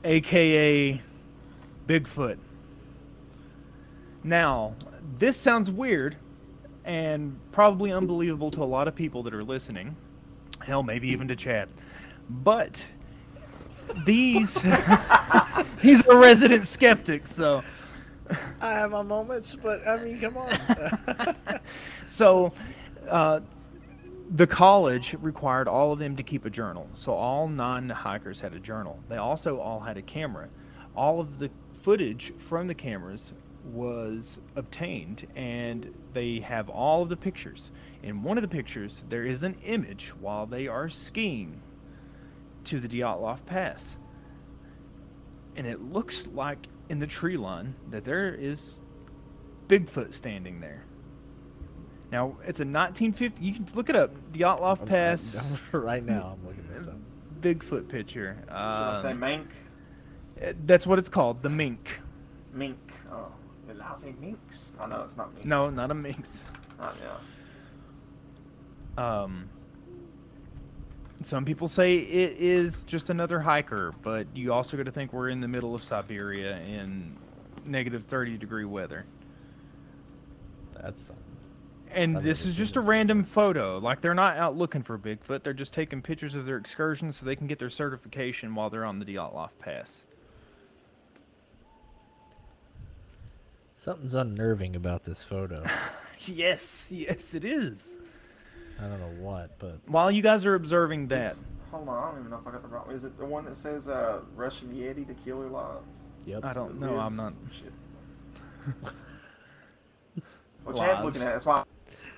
[0.04, 1.02] aka
[1.88, 2.38] Bigfoot.
[4.24, 4.76] Now,
[5.20, 6.18] this sounds weird
[6.86, 9.96] and probably unbelievable to a lot of people that are listening.
[10.60, 11.70] Hell, maybe even to Chad.
[12.30, 12.84] But
[14.06, 14.62] these
[15.82, 17.64] he's a resident skeptic, so
[18.62, 20.52] I have my moments, but I mean, come on.
[22.08, 22.54] so
[23.10, 23.42] uh,
[24.30, 26.90] the college required all of them to keep a journal.
[26.96, 29.00] So all non-hikers had a journal.
[29.10, 30.48] They also all had a camera.
[30.96, 31.50] All of the
[31.82, 37.72] footage from the cameras was obtained and they have all of the pictures.
[38.02, 41.62] In one of the pictures, there is an image while they are skiing
[42.66, 43.98] to the Dyatlov Pass.
[45.56, 48.82] And it looks like in the tree line that there is
[49.68, 50.84] Bigfoot standing there.
[52.12, 53.44] Now, it's a 1950.
[53.44, 54.12] You can look it up.
[54.34, 55.36] Dyatlov Pass,
[55.72, 56.96] right now, I'm looking this up.
[57.42, 58.38] Bigfoot picture.
[58.48, 59.48] Should I say mink?
[60.42, 62.00] uh, that's what it's called, the mink.
[62.54, 62.78] Mink.
[63.12, 63.32] Oh,
[63.74, 64.74] did I say minks?
[64.80, 65.48] Oh no, it's not minks.
[65.48, 66.46] No, not a minx.
[66.80, 66.94] Oh,
[68.98, 69.22] yeah.
[69.24, 69.50] Um,
[71.22, 75.30] some people say it is just another hiker, but you also got to think we're
[75.30, 77.16] in the middle of Siberia in
[77.66, 79.06] negative 30 degree weather.
[80.82, 81.24] That's something.
[81.92, 83.78] And I've this is just a random photo.
[83.78, 85.44] Like they're not out looking for Bigfoot.
[85.44, 88.86] They're just taking pictures of their excursion so they can get their certification while they're
[88.86, 90.06] on the Dyatlov Pass.
[93.84, 95.62] Something's unnerving about this photo.
[96.26, 97.98] Yes, yes, it is.
[98.80, 102.12] I don't know what, but While you guys are observing that, Is- Hold on, I
[102.12, 102.86] don't even know if I got the wrong.
[102.86, 102.96] One.
[102.96, 106.04] Is it the one that says uh, Russian Yeti to kill your lives?
[106.26, 106.46] yep.
[106.46, 106.98] I don't know.
[106.98, 107.34] I'm not.
[107.52, 107.74] Shit.
[110.66, 111.44] Well, Chad's looking at it.
[111.44, 111.64] That's why.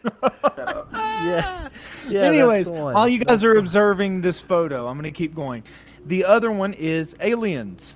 [1.26, 1.70] Yeah.
[2.08, 2.22] Yeah.
[2.22, 5.64] Anyways, that's while you That's guys are observing this photo, I'm gonna keep going.
[6.06, 7.96] The other one is aliens.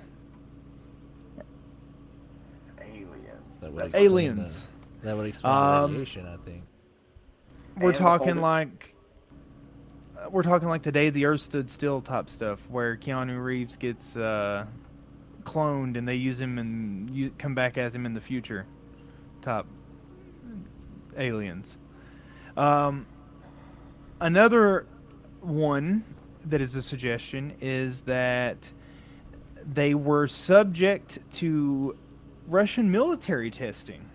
[3.74, 4.66] That would Aliens.
[5.00, 6.62] the- that would explain Um, the radiation, I think.
[7.78, 8.94] We're And talking folded- like.
[10.18, 13.76] uh, We're talking like the day the Earth stood still type stuff, where Keanu Reeves
[13.76, 14.66] gets uh,
[15.44, 18.66] cloned and they use him and you come back as him in the future,
[19.40, 19.64] type
[21.16, 21.78] aliens.
[22.56, 23.06] Um,
[24.20, 24.86] another
[25.40, 26.04] one
[26.44, 28.70] that is a suggestion is that
[29.64, 31.96] they were subject to
[32.50, 34.10] Russian military testing.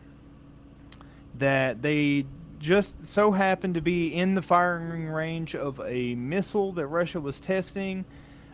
[1.38, 2.26] That they
[2.60, 7.40] just so happened to be in the firing range of a missile that Russia was
[7.40, 8.06] testing.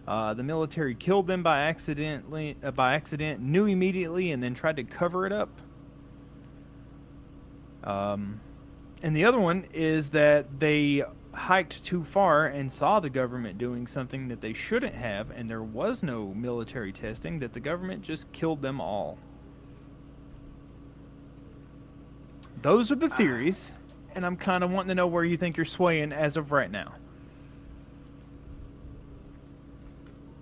[0.08, 4.76] Uh, the military killed them by accidentally uh, by accident, knew immediately, and then tried
[4.76, 5.50] to cover it up.
[7.84, 8.40] Um,
[9.02, 11.04] and the other one is that they
[11.34, 15.64] hiked too far and saw the government doing something that they shouldn't have, and there
[15.64, 19.18] was no military testing, that the government just killed them all.
[22.62, 23.72] Those are the theories,
[24.14, 26.70] and I'm kind of wanting to know where you think you're swaying as of right
[26.70, 26.94] now.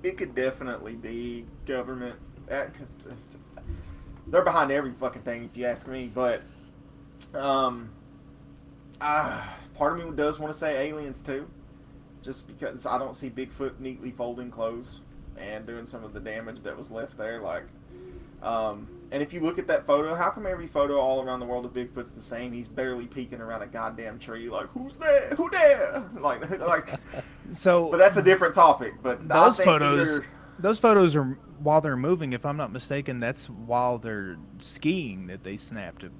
[0.03, 2.15] It could definitely be government.
[2.47, 2.97] Because
[4.27, 6.11] they're behind every fucking thing, if you ask me.
[6.13, 6.41] But,
[7.33, 7.89] um,
[8.99, 11.47] ah, part of me does want to say aliens too,
[12.21, 15.01] just because I don't see Bigfoot neatly folding clothes
[15.37, 17.39] and doing some of the damage that was left there.
[17.39, 17.63] Like,
[18.41, 21.45] um, and if you look at that photo, how come every photo all around the
[21.45, 22.51] world of Bigfoot's the same?
[22.53, 24.49] He's barely peeking around a goddamn tree.
[24.49, 25.29] Like, who's there?
[25.35, 26.03] Who there?
[26.19, 26.89] Like, like.
[27.51, 28.93] So But that's a different topic.
[29.01, 30.25] But I those think photos, either-
[30.59, 32.33] those photos are while they're moving.
[32.33, 36.11] If I'm not mistaken, that's while they're skiing that they snapped a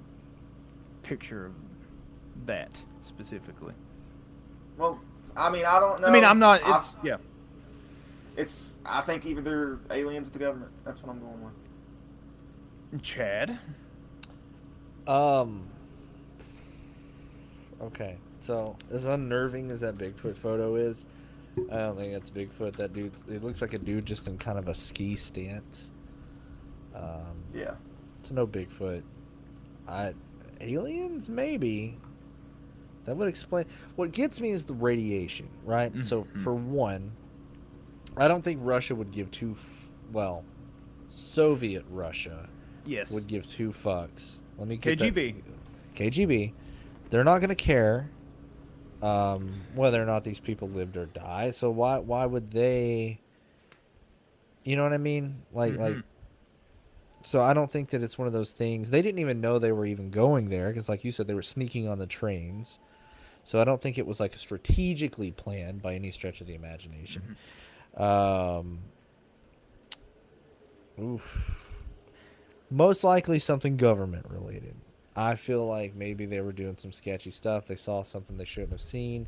[1.04, 1.52] picture of
[2.46, 2.70] that
[3.00, 3.74] specifically.
[4.76, 5.00] well,
[5.36, 6.08] I mean, I don't know.
[6.08, 6.60] I mean, I'm not.
[6.66, 7.18] I- It's yeah.
[8.36, 8.80] it's.
[8.84, 10.72] I think either they're aliens or the government.
[10.84, 11.52] That's what I'm going with.
[13.02, 13.58] Chad.
[15.06, 15.66] Um.
[17.80, 21.06] Okay, so as unnerving as that Bigfoot photo is,
[21.72, 22.76] I don't think it's Bigfoot.
[22.76, 25.90] That dude, it looks like a dude just in kind of a ski stance.
[26.94, 27.74] Um, Yeah.
[28.20, 29.02] it's no Bigfoot.
[29.88, 30.12] I
[30.60, 31.96] aliens maybe.
[33.06, 33.64] That would explain.
[33.96, 35.90] What gets me is the radiation, right?
[36.04, 36.42] So Mhm.
[36.44, 37.12] for one,
[38.16, 39.52] I don't think Russia would give two.
[39.52, 40.44] F- well,
[41.08, 42.50] Soviet Russia
[42.86, 43.10] Yes.
[43.12, 44.36] would give two fucks.
[44.58, 45.42] Let me get that- KGB.
[45.96, 46.52] KGB.
[47.10, 48.08] They're not going to care
[49.02, 51.50] um, whether or not these people lived or die.
[51.52, 53.18] So why why would they?
[54.64, 55.42] You know what I mean?
[55.52, 55.94] Like like.
[55.96, 56.02] Mhm.
[57.22, 58.88] So I don't think that it's one of those things.
[58.90, 61.42] They didn't even know they were even going there because, like you said, they were
[61.42, 62.78] sneaking on the trains.
[63.44, 67.36] So I don't think it was like strategically planned by any stretch of the imagination.
[67.96, 68.78] Um,
[70.98, 71.59] oof.
[72.70, 74.74] Most likely something government related.
[75.16, 77.66] I feel like maybe they were doing some sketchy stuff.
[77.66, 79.26] They saw something they shouldn't have seen.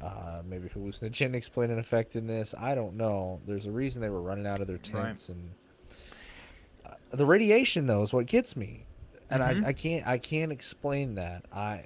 [0.00, 2.54] Uh, maybe hallucinogenics played an effect in this.
[2.58, 3.40] I don't know.
[3.46, 5.06] There's a reason they were running out of their Right.
[5.06, 5.50] tents, and
[6.86, 8.84] uh, the radiation though is what gets me,
[9.30, 9.64] and Mhm.
[9.64, 11.44] I, I can't I can't explain that.
[11.52, 11.84] I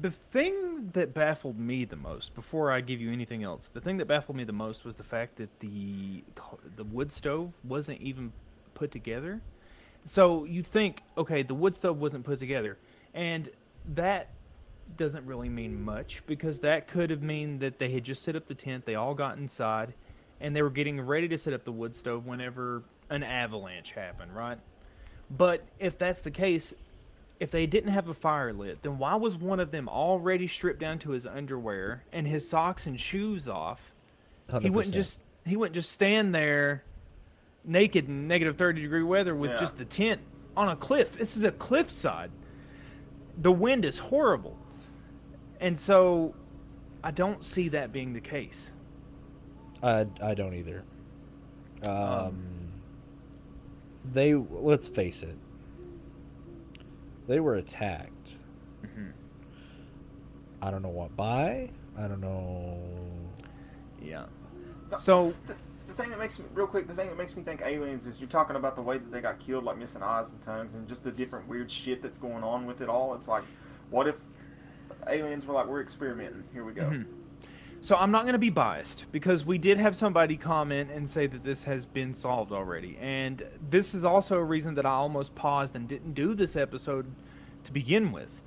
[0.00, 3.96] The thing that baffled me the most, before I give you anything else, the thing
[3.98, 6.24] that baffled me the most was the fact that the
[6.76, 8.32] the wood stove wasn't even
[8.82, 9.40] put together.
[10.06, 12.78] So you think, okay, the wood stove wasn't put together,
[13.14, 13.48] and
[13.94, 14.30] that
[14.96, 18.48] doesn't really mean much because that could have mean that they had just set up
[18.48, 19.94] the tent, they all got inside,
[20.40, 24.34] and they were getting ready to set up the wood stove whenever an avalanche happened,
[24.34, 24.58] right?
[25.30, 26.74] But if that's the case,
[27.38, 30.80] if they didn't have a fire lit, then why was one of them already stripped
[30.80, 33.94] down to his underwear and his socks and shoes off?
[34.60, 36.82] He wouldn't just he wouldn't just stand there
[37.64, 39.56] naked in negative 30 degree weather with Yeah.
[39.58, 40.20] just the tent
[40.56, 41.12] on a cliff.
[41.16, 42.30] This is a cliffside.
[43.40, 44.58] The wind is horrible.
[45.60, 46.34] And so
[47.04, 48.72] I don't see that being the case.
[49.82, 50.82] I I don't either.
[51.86, 52.42] Um, Um,
[54.12, 55.36] they let's face it.
[57.28, 58.08] They were attacked
[60.60, 61.70] I don't know what by.
[61.98, 62.78] I don't know.
[64.00, 64.26] Yeah.
[64.96, 65.56] So the, the
[65.92, 68.28] thing that makes me real quick, the thing that makes me think aliens is you're
[68.28, 71.04] talking about the way that they got killed, like missing eyes and tongues, and just
[71.04, 73.14] the different weird shit that's going on with it all.
[73.14, 73.44] It's like,
[73.90, 74.16] what if
[75.08, 76.44] aliens were like, we're experimenting.
[76.52, 76.82] Here we go.
[76.82, 77.06] Mhm.
[77.80, 81.26] So I'm not going to be biased because we did have somebody comment and say
[81.26, 82.96] that this has been solved already.
[83.00, 87.12] And this is also a reason that I almost paused and didn't do this episode
[87.64, 88.41] to begin with.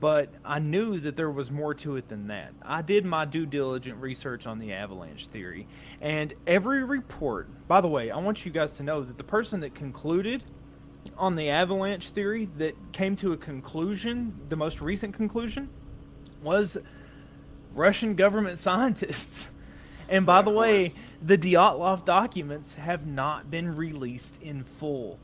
[0.00, 2.52] But I knew that there was more to it than that.
[2.62, 5.68] I did my due diligent research on the avalanche theory.
[6.00, 9.60] And every report, by the way, I want you guys to know that the person
[9.60, 10.42] that concluded
[11.16, 15.68] on the avalanche theory that came to a conclusion, the most recent conclusion,
[16.42, 16.76] was
[17.74, 19.46] Russian government scientists.
[20.08, 25.18] And by the way, the Dyatlov documents have not been released in full.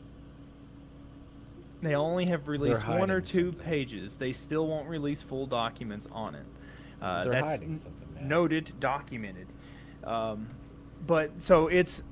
[1.83, 3.67] They only have released one or two something.
[3.67, 4.17] pages.
[4.17, 6.47] They still won't release full documents on it.
[7.01, 7.61] Uh, that's
[8.21, 9.49] noted, documented.
[10.05, 10.47] Um,
[11.05, 12.05] but so it's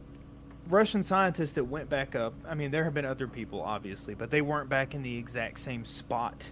[0.69, 2.35] Russian scientists that went back up.
[2.49, 5.61] I mean, there have been other people, obviously, but they weren't back in the exact
[5.61, 6.51] same spot.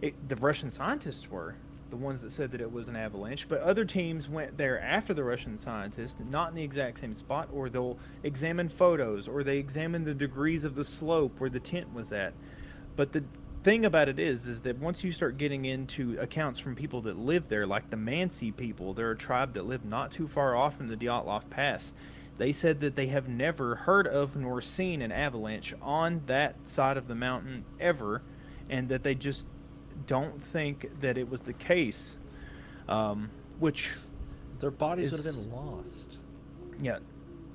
[0.00, 1.56] It, the Russian scientists were
[1.96, 5.14] the ones that said that it was an avalanche, but other teams went there after
[5.14, 9.58] the Russian scientists, not in the exact same spot, or they'll examine photos, or they
[9.58, 12.34] examine the degrees of the slope where the tent was at.
[12.96, 13.24] But the
[13.64, 17.18] thing about it is, is that once you start getting into accounts from people that
[17.18, 20.76] live there, like the Mansi people, they're a tribe that live not too far off
[20.76, 21.92] from the Dyatlov Pass.
[22.38, 26.98] They said that they have never heard of nor seen an avalanche on that side
[26.98, 28.22] of the mountain ever,
[28.68, 29.46] and that they just
[30.06, 32.16] don't think that it was the case.
[32.88, 33.90] Um, which
[34.60, 36.18] Their bodies would have been lost.
[36.80, 36.98] yeah.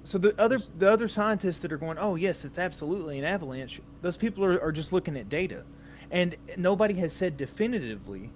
[0.04, 3.80] So the other the other scientists that are going, oh yes, it's absolutely an avalanche.
[4.02, 5.64] Those people are, are just looking at data,
[6.10, 8.32] and nobody has said definitively.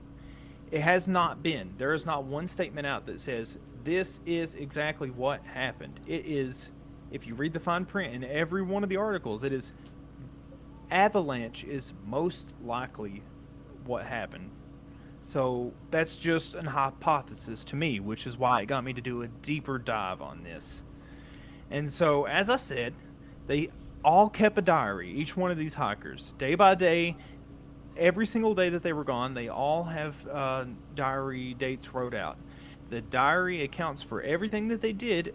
[0.72, 1.74] It has not been.
[1.78, 6.00] There is not one statement out that says this is exactly what happened.
[6.08, 6.72] It is,
[7.12, 9.74] if you read the fine print in every one of the articles, it is
[10.92, 13.24] avalanche is most likely
[13.86, 14.52] what happened.
[15.22, 19.24] So that's just an hypothesis to me, which is why it got me to do
[19.24, 20.84] a deeper dive on this.
[21.72, 22.94] And so, as I said,
[23.48, 23.70] they
[24.04, 27.16] all kept a diary, each one of these hikers, day by day.
[27.98, 32.38] Every single day that they were gone, they all have uh, diary dates wrote out.
[32.90, 35.34] The diary accounts for everything that they did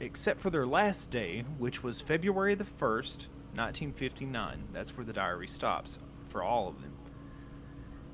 [0.00, 4.68] except for their last day, which was February the 1st, 1959.
[4.72, 5.98] That's where the diary stops
[6.28, 6.92] for all of them.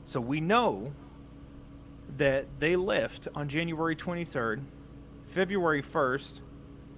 [0.06, 0.92] So we know
[2.16, 4.62] that they left on January 23rd,
[5.26, 6.40] February 1st.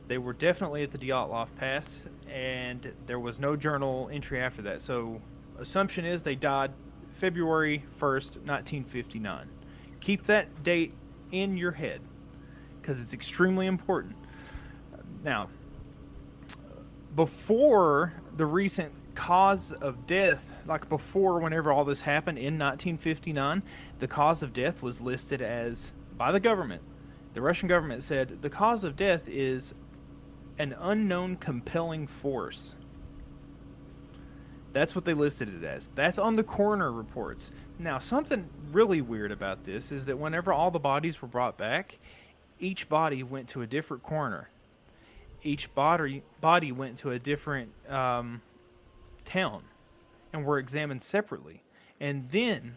[0.08, 4.82] They were definitely at the Dyatlov Pass, and there was no journal entry after that.
[4.82, 5.22] So,
[5.58, 6.72] assumption is they died
[7.14, 9.48] February 1st, 1959.
[10.00, 10.92] Keep that date
[11.32, 12.02] in your head
[12.80, 14.16] because it's extremely important.
[15.24, 15.48] Now,
[17.16, 23.62] before the recent cause of death, like before whenever all this happened in 1959,
[23.98, 26.82] the cause of death was listed as by the government.
[27.34, 29.72] The Russian government said the cause of death is
[30.58, 32.74] an unknown compelling force.
[34.74, 35.88] That's what they listed it as.
[35.94, 37.50] That's on the coroner reports.
[37.78, 41.98] Now, something really weird about this is that whenever all the bodies were brought back,
[42.60, 44.50] each body went to a different coroner.
[45.42, 48.42] Each body body went to a different um,
[49.24, 49.62] town
[50.32, 51.62] and were examined separately.
[52.00, 52.76] And then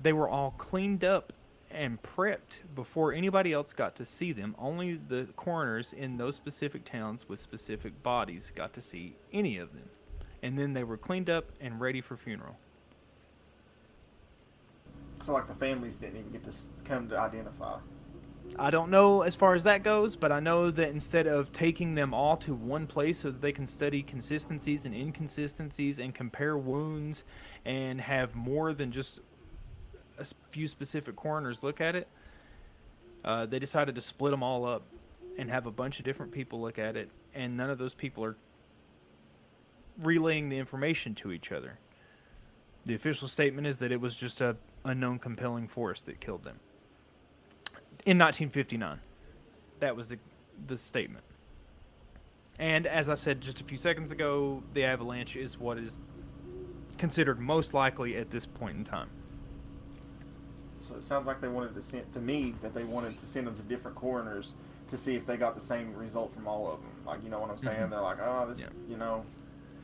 [0.00, 1.32] they were all cleaned up
[1.70, 4.54] and prepped before anybody else got to see them.
[4.58, 9.72] Only the coroners in those specific towns with specific bodies got to see any of
[9.72, 9.90] them.
[10.42, 12.56] And then they were cleaned up and ready for funeral.
[15.20, 16.52] So like the families didn't even get to
[16.84, 17.78] come to identify.
[18.56, 21.94] I don't know as far as that goes, but I know that instead of taking
[21.94, 26.56] them all to one place so that they can study consistencies and inconsistencies and compare
[26.56, 27.24] wounds
[27.64, 29.20] and have more than just
[30.18, 32.08] a few specific coroners look at it,
[33.24, 34.82] uh, they decided to split them all up
[35.36, 38.24] and have a bunch of different people look at it, and none of those people
[38.24, 38.36] are
[40.02, 41.78] relaying the information to each other.
[42.86, 46.58] The official statement is that it was just a unknown compelling force that killed them
[48.08, 49.00] in 1959.
[49.80, 50.18] That was the
[50.66, 51.24] the statement.
[52.58, 55.98] And as I said just a few seconds ago, the avalanche is what is
[56.96, 59.08] considered most likely at this point in time.
[60.80, 63.46] So it sounds like they wanted to send to me that they wanted to send
[63.46, 64.54] them to different coroners
[64.88, 66.90] to see if they got the same result from all of them.
[67.06, 67.78] Like you know what I'm saying?
[67.82, 67.90] Mhm.
[67.90, 68.68] They're like, oh, this, Yeah.
[68.88, 69.24] you know,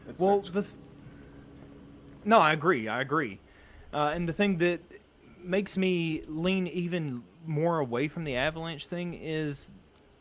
[0.08, 0.74] it's Well, such- the th-
[2.24, 2.88] no, I agree.
[2.88, 3.38] I agree.
[3.92, 4.80] Uh, and the thing that
[5.42, 9.70] makes me lean even more away from the avalanche thing is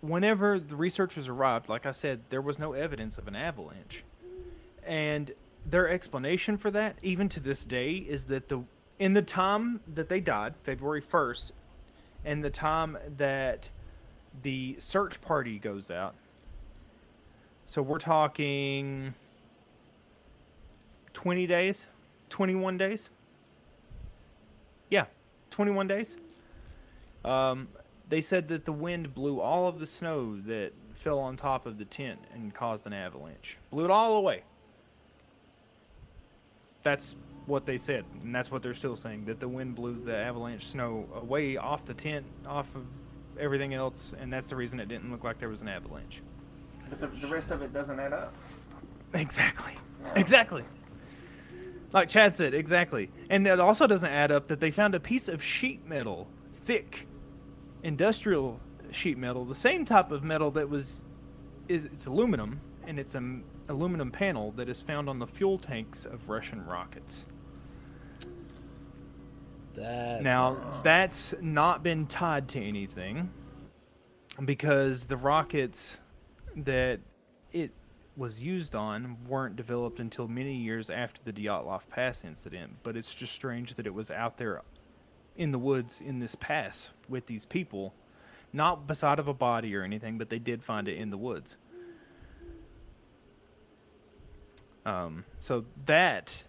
[0.01, 4.03] whenever the researchers arrived, like I said, there was no evidence of an avalanche.
[4.85, 5.31] And
[5.65, 8.63] their explanation for that, even to this day, is that the
[8.99, 11.51] in the time that they died, February 1st,
[12.25, 13.69] and the time that
[14.41, 16.15] the search party goes out.
[17.65, 19.13] So we're talking
[21.13, 21.87] 20 days,
[22.29, 23.09] 21 days.
[24.89, 25.05] Yeah,
[25.51, 26.17] 21 days.
[27.23, 27.69] Um,
[28.09, 31.77] they said that the wind blew all of the snow that fell on top of
[31.77, 33.57] the tent and caused an avalanche.
[33.71, 34.43] Blew it all away.
[36.83, 37.15] That's
[37.45, 40.65] what they said, and that's what they're still saying that the wind blew the avalanche
[40.65, 42.85] snow away off the tent, off of
[43.39, 46.21] everything else, and that's the reason it didn't look like there was an avalanche.
[46.89, 48.33] But the, the rest of it doesn't add up.
[49.13, 49.73] Exactly.
[50.15, 50.63] Exactly.
[51.91, 53.11] Like Chad said, exactly.
[53.29, 56.27] And it also doesn't add up that they found a piece of sheet metal,
[56.63, 57.07] thick,
[57.83, 58.59] industrial
[58.91, 61.03] sheet metal, the same type of metal that was,
[61.67, 66.05] is, it's aluminum, and it's an aluminum panel that is found on the fuel tanks
[66.05, 67.25] of Russian rockets.
[69.75, 73.31] That Now, that's not been tied to anything
[74.45, 75.99] because the rockets
[76.55, 76.99] that
[77.51, 77.71] it
[78.15, 82.77] was used on weren't developed until many years after the Dyatlov Pass incident.
[82.83, 84.61] But it's just strange that it was out there
[85.35, 87.93] in the woods in this pass with these people,
[88.51, 91.57] not beside of a body or anything, but they did find it in the woods.
[94.85, 96.43] Um, so that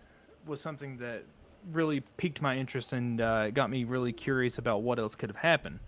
[0.46, 1.24] was something that
[1.70, 5.36] really piqued my interest and uh, got me really curious about what else could have
[5.36, 5.78] happened.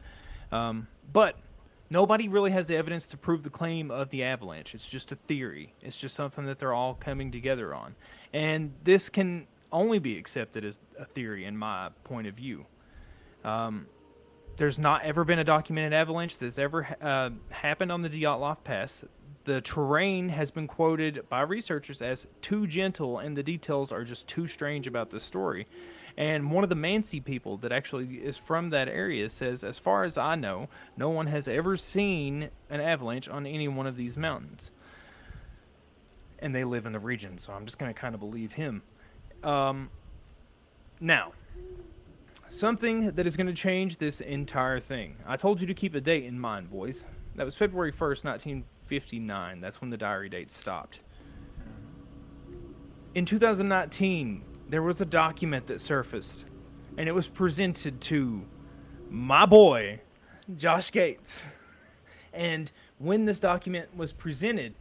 [0.53, 1.37] Um, but
[1.91, 4.75] nobody really has the evidence to prove the claim of the avalanche.
[4.75, 5.75] It's just a theory.
[5.83, 7.95] It's just something that they're all coming together on,
[8.33, 12.67] and this can only be accepted as a theory in my point of view.
[13.47, 13.87] Um,
[14.57, 19.05] there's not ever been a documented avalanche that's ever uh, happened on the Dyatlov Pass.
[19.45, 24.27] The terrain has been quoted by researchers as too gentle, and the details are just
[24.27, 25.69] too strange about the story.
[26.17, 30.03] And one of the Mansi people that actually is from that area says, as far
[30.03, 34.17] as I know, no one has ever seen an avalanche on any one of these
[34.17, 34.71] mountains.
[36.39, 38.83] And they live in the region, so I'm just going to kind of believe him.
[39.45, 39.91] Um,
[40.99, 41.33] now,
[42.59, 45.17] something that is going to change this entire thing.
[45.27, 47.05] I told you to keep a date in mind, boys.
[47.35, 49.61] That was February 1st, 1959.
[49.61, 51.01] That's when the diary date stopped.
[53.15, 56.45] In 2019, there was a document that surfaced,
[56.97, 58.45] and it was presented to
[59.11, 60.01] my boy,
[60.57, 61.43] Josh Gates.
[62.33, 64.75] And when this document was presented,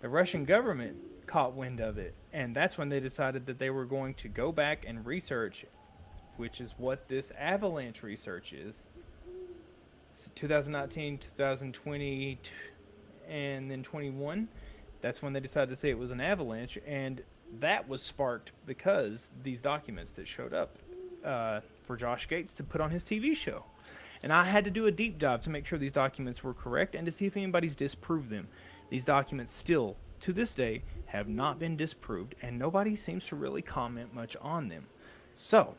[0.00, 3.84] the Russian government caught wind of it, and that's when they decided that they were
[3.84, 5.64] going to go back and research,
[6.40, 8.74] which is what this avalanche research is.
[10.14, 12.38] So 2019, 2020,
[13.28, 14.48] and then 21.
[15.02, 17.22] That's when they decided to say it was an avalanche, and
[17.60, 20.78] that was sparked because these documents that showed up
[21.24, 23.64] uh, for Josh Gates to put on his TV show.
[24.22, 26.94] And I had to do a deep dive to make sure these documents were correct
[26.94, 28.48] and to see if anybody's disproved them.
[28.88, 33.62] These documents still, to this day, have not been disproved, and nobody seems to really
[33.62, 34.86] comment much on them.
[35.36, 35.74] So,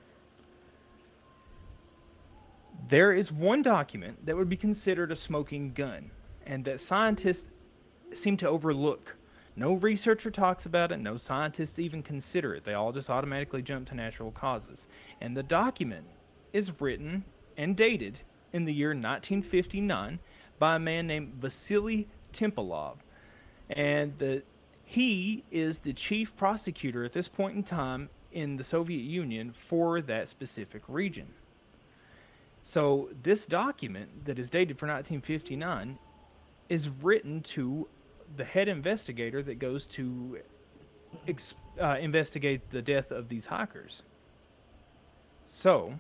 [2.88, 6.12] there is one document that would be considered a smoking gun,
[6.46, 7.46] and that scientists
[8.12, 9.16] seem to overlook.
[9.56, 12.64] No researcher talks about it, no scientists even consider it.
[12.64, 14.88] They all just automatically jump to natural causes.
[15.20, 16.06] And the document
[16.54, 17.26] is written
[17.58, 18.22] and dated
[18.54, 20.20] in the year 1959
[20.58, 22.98] by a man named Vasily Tempalov.
[23.70, 24.44] And the,
[24.84, 30.02] he is the chief prosecutor at this point in time in the Soviet Union for
[30.02, 31.34] that specific region.
[32.64, 35.98] So this document that is dated for 1959
[36.70, 37.88] is written to
[38.36, 40.40] the head investigator that goes to
[41.28, 44.04] ex- uh, investigate the death of these hikers.
[45.48, 46.00] So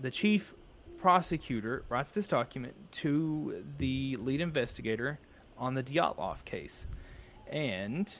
[0.00, 0.54] the chief
[0.98, 5.18] prosecutor writes this document to the lead investigator
[5.58, 6.86] on the Dyatlov case.
[7.46, 8.12] And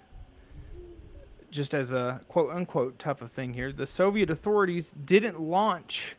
[1.50, 6.16] just as a quote unquote type of thing here, the Soviet authorities didn't launch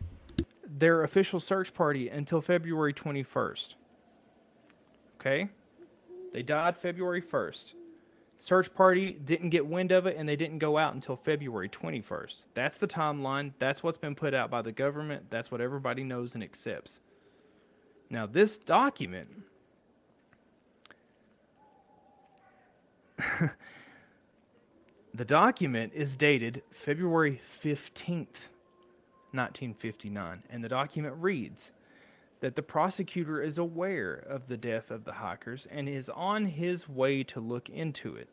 [0.77, 3.75] their official search party until February 21st.
[5.19, 5.49] Okay?
[6.33, 7.73] They died February 1st.
[8.39, 12.37] Search party didn't get wind of it and they didn't go out until February 21st.
[12.55, 13.53] That's the timeline.
[13.59, 15.25] That's what's been put out by the government.
[15.29, 16.99] That's what everybody knows and accepts.
[18.09, 19.43] Now, this document
[25.13, 28.49] the document is dated February 15th
[29.31, 31.71] 1959, and the document reads
[32.41, 36.89] that the prosecutor is aware of the death of the hikers and is on his
[36.89, 38.29] way to look into it.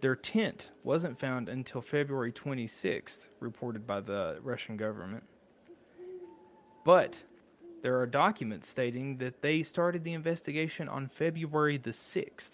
[0.00, 5.24] Their tent wasn't found until February 26th, reported by the Russian government.
[6.84, 7.24] But
[7.82, 12.52] there are documents stating that they started the investigation on February the 6th.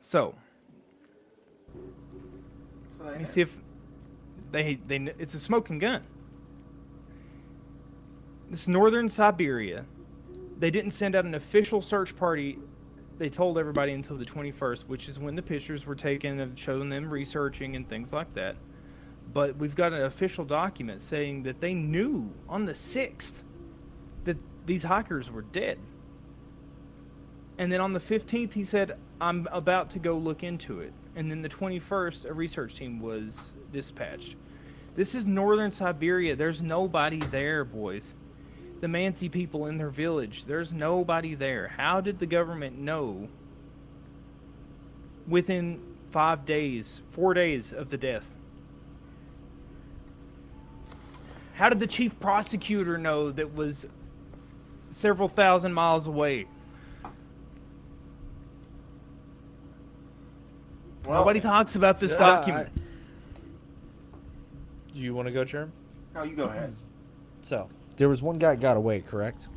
[0.00, 0.34] So,
[2.96, 3.56] So let me see if
[4.52, 6.02] they they it's a smoking gun.
[8.50, 9.84] This northern Siberia.
[10.56, 12.58] They didn't send out an official search party.
[13.18, 16.88] They told everybody until the 21st, which is when the pictures were taken of showing
[16.88, 18.56] them researching and things like that.
[19.32, 23.32] But we've got an official document saying that they knew on the 6th
[24.24, 24.36] that
[24.66, 25.78] these hikers were dead.
[27.58, 30.92] And then on the 15th, he said, I'm about to go look into it.
[31.14, 34.34] And then the 21st, a research team was dispatched.
[34.96, 36.36] This is northern Siberia.
[36.36, 38.14] There's nobody there, boys.
[38.80, 41.68] The Mansi people in their village, there's nobody there.
[41.76, 43.28] How did the government know
[45.26, 45.80] within
[46.10, 48.30] five days, four days of the death?
[51.54, 53.86] How did the chief prosecutor know that was
[54.90, 56.46] several thousand miles away?
[61.06, 62.68] Well, Nobody talks about this Yeah, document.
[64.92, 65.72] Do you want to go, Germ?
[66.14, 66.74] No, you go ahead.
[67.42, 69.48] So there was one guy got away, correct?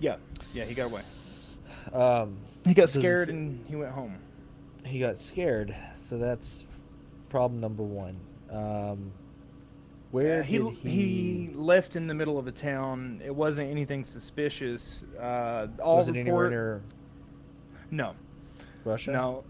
[0.00, 0.16] Yeah,
[0.54, 1.02] yeah, he got away.
[1.92, 4.16] Um, He got scared say- and he went home.
[4.84, 5.74] he got scared,
[6.08, 6.64] so that's
[7.28, 8.16] problem number one.
[8.50, 9.12] Um,
[10.10, 13.20] where Yeah, he, did he left in the middle of a town.
[13.24, 15.04] It wasn't anything suspicious.
[15.18, 16.82] Uh, all was it anywhere near
[17.90, 18.14] No,
[18.84, 19.12] Russia?
[19.12, 19.44] no.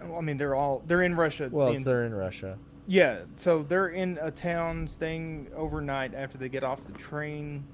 [0.00, 1.48] Well, I mean, they're all they're in Russia.
[1.50, 2.58] Well, the they're in Russia.
[2.86, 7.64] Yeah, so they're in a town staying overnight after they get off the train,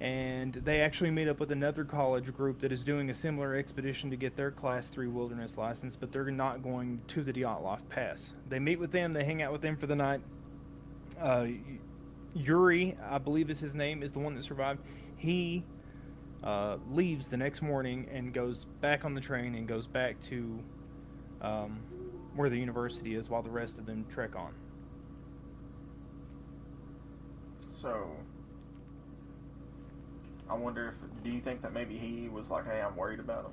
[0.00, 4.10] and they actually meet up with another college group that is doing a similar expedition
[4.10, 8.32] to get their Class 3 wilderness license, but they're not going to the Dyatlov Pass.
[8.48, 10.20] They meet with them, they hang out with them for the night.
[11.20, 11.46] Uh,
[12.34, 14.80] Yuri, I believe is his name, is the one that survived.
[15.16, 15.64] He
[16.44, 20.60] uh, leaves the next morning and goes back on the train and goes back to
[21.40, 21.80] um,
[22.36, 24.52] where the university is while the rest of them trek on.
[27.68, 28.08] So,
[30.48, 33.46] I wonder if do you think that maybe he was like, "Hey, I'm worried about
[33.46, 33.52] him."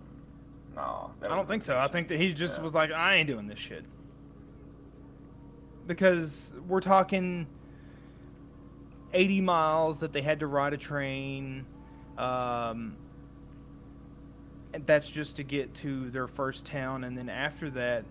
[0.76, 1.78] Nah, that I don't think so.
[1.78, 2.64] I think that he just Yeah.
[2.64, 3.84] was like, I ain't doing this shit.
[5.88, 7.48] Because we're talking
[9.14, 11.66] 80 miles that they had to ride a train.
[12.22, 12.95] Um,
[14.86, 17.03] that's just to get to their first town.
[17.03, 18.05] And then after that,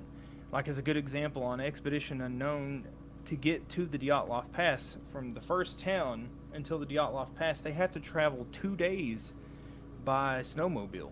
[0.53, 2.87] like as a good example on Expedition Unknown,
[3.27, 7.73] to get to the Dyatlov Pass from the first town until the Dyatlov Pass, they
[7.73, 9.33] have to travel two days
[10.05, 11.11] by snowmobile.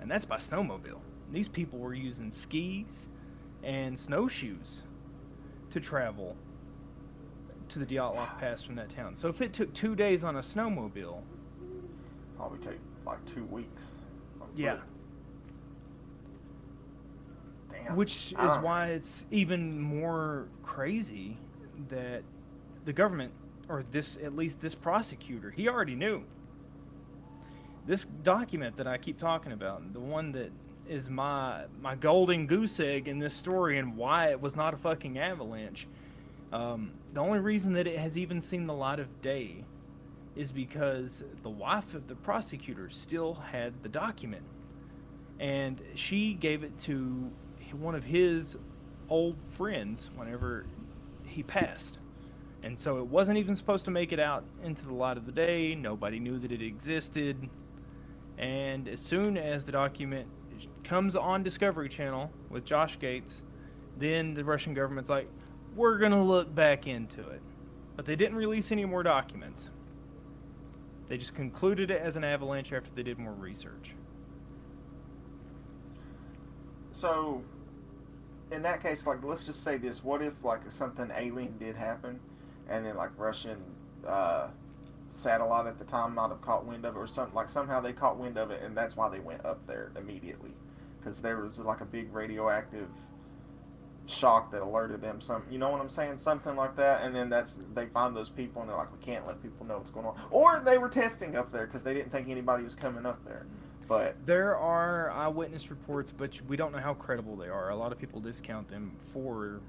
[0.00, 1.00] And that's by snowmobile.
[1.32, 3.06] These people were using skis
[3.62, 4.82] and snowshoes
[5.70, 6.36] to travel
[7.70, 9.16] to the Dyatlov Pass from that town.
[9.16, 11.22] So if it took two days on a snowmobile,
[12.36, 13.90] probably take like two weeks.
[14.56, 14.78] yeah.
[17.70, 17.96] Damn.
[17.96, 21.38] which is why it's even more crazy
[21.88, 22.22] that
[22.84, 23.32] the government
[23.68, 26.22] or this at least this prosecutor he already knew
[27.86, 30.50] this document that i keep talking about the one that
[30.88, 34.76] is my my golden goose egg in this story and why it was not a
[34.76, 35.86] fucking avalanche
[36.52, 39.64] um, the only reason that it has even seen the light of day
[40.36, 44.44] is because the wife of the prosecutor still had the document
[45.40, 47.30] and she gave it to
[47.72, 48.56] one of his
[49.08, 50.66] old friends whenever
[51.24, 51.98] he passed.
[52.62, 55.32] And so it wasn't even supposed to make it out into the light of the
[55.32, 55.74] day.
[55.74, 57.48] Nobody knew that it existed.
[58.38, 60.28] And as soon as the document
[60.82, 63.42] comes on Discovery Channel with Josh Gates,
[63.98, 65.28] then the Russian government's like,
[65.74, 67.42] we're going to look back into it.
[67.96, 69.70] But they didn't release any more documents.
[71.08, 73.94] They just concluded it as an avalanche after they did more research.
[76.90, 77.42] So,
[78.50, 82.20] in that case, like, let's just say this: What if like something alien did happen,
[82.68, 83.58] and then like Russian
[84.06, 84.48] uh,
[85.08, 87.92] satellite at the time might have caught wind of it, or something like somehow they
[87.92, 90.52] caught wind of it, and that's why they went up there immediately,
[90.98, 92.88] because there was like a big radioactive
[94.06, 95.20] shock that alerted them.
[95.20, 96.18] Some, you know what I'm saying?
[96.18, 99.26] Something like that, and then that's they find those people, and they're like, we can't
[99.26, 102.12] let people know what's going on, or they were testing up there because they didn't
[102.12, 103.46] think anybody was coming up there.
[103.86, 107.70] But There are eyewitness reports, but we don't know how credible they are.
[107.70, 109.60] A lot of people discount them for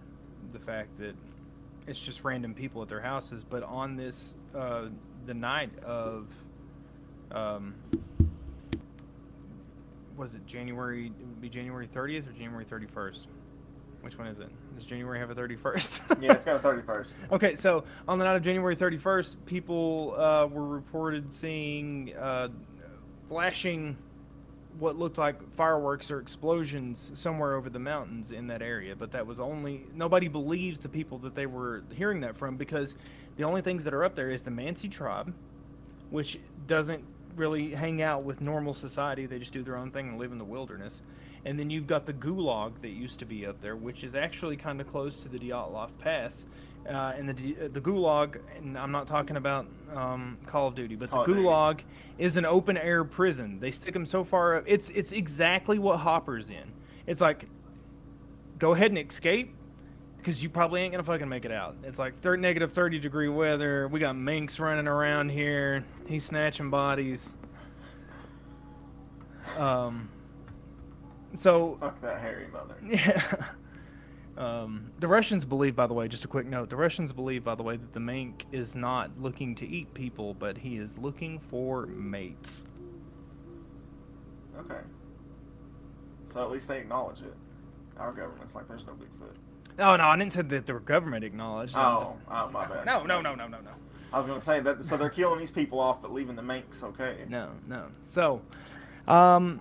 [0.53, 1.15] the fact that
[1.87, 3.43] it's just random people at their houses.
[3.43, 4.85] But on this, uh,
[5.25, 6.27] the night of,
[7.31, 7.75] um,
[10.15, 11.07] was it January?
[11.07, 13.25] It would be January 30th or January 31st.
[14.05, 14.49] Which one is it?
[14.75, 16.21] Does January have a 31st?
[16.21, 17.13] yeah, it's got a thirty first.
[17.31, 22.49] Okay, so on the night of January 31st, people uh, were reported seeing uh,
[23.27, 23.97] flashing
[24.77, 28.95] what looked like fireworks or explosions somewhere over the mountains in that area.
[28.95, 32.93] But that was only nobody believes the people that they were hearing that from because
[33.37, 35.33] the only things that are up there is the Mansi tribe,
[36.11, 36.37] which
[36.67, 37.03] doesn't
[37.35, 39.25] really hang out with normal society.
[39.25, 41.01] They just do their own thing and live in the wilderness.
[41.45, 44.57] And then you've got the Gulag that used to be up there, which is actually
[44.57, 46.43] kind of close to the Dyatlov Pass.
[46.89, 49.65] Uh, and the uh, the Gulag, and I'm not talking about
[49.95, 51.45] um, Call of Duty, but Call the Duty.
[51.45, 51.79] Gulag
[52.19, 53.59] is an open air prison.
[53.59, 54.65] They stick them so far up.
[54.67, 56.73] It's it's exactly what Hopper's in.
[57.07, 57.45] It's like,
[58.59, 59.55] go ahead and escape,
[60.17, 61.75] because you probably ain't gonna fucking make it out.
[61.83, 63.87] It's like thir- negative 30 degree weather.
[63.87, 65.83] We got Menks running around here.
[66.07, 67.33] He's snatching bodies.
[69.57, 70.09] Um.
[71.35, 72.75] So Fuck that hairy mother.
[72.85, 73.45] yeah.
[74.37, 76.69] Um, the Russians believe, by the way, just a quick note.
[76.69, 80.33] The Russians believe, by the way, that the Menk is not looking to eat people,
[80.33, 82.65] but he is looking for mates.
[84.59, 84.79] Okay.
[86.25, 87.33] So at least they acknowledge it.
[87.97, 89.35] Our government's like, there's no Bigfoot.
[89.77, 91.73] Oh no, I didn't say that the government acknowledged.
[91.77, 92.85] Oh, just- oh, my bad.
[92.85, 93.71] no, no, no, no, no, no,
[94.13, 94.85] I was gonna say that.
[94.85, 96.83] So they're killing these people off, but leaving the Menks.
[96.83, 97.25] Okay.
[97.27, 97.87] no, no.
[98.13, 98.41] So,
[99.07, 99.59] um,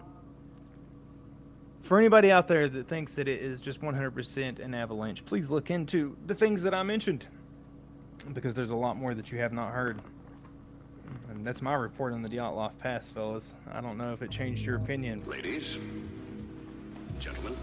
[1.85, 5.71] for anybody out there that thinks that it is just 100% an avalanche, please look
[5.71, 7.27] into the things that I mentioned,
[8.33, 10.01] because there's a lot more that you have not heard.
[11.31, 13.55] And that's my report on the Dyatlov Pass, fellas.
[13.71, 15.23] I don't know if it changed your opinion.
[15.27, 15.65] Ladies,
[17.21, 17.55] gentlemen,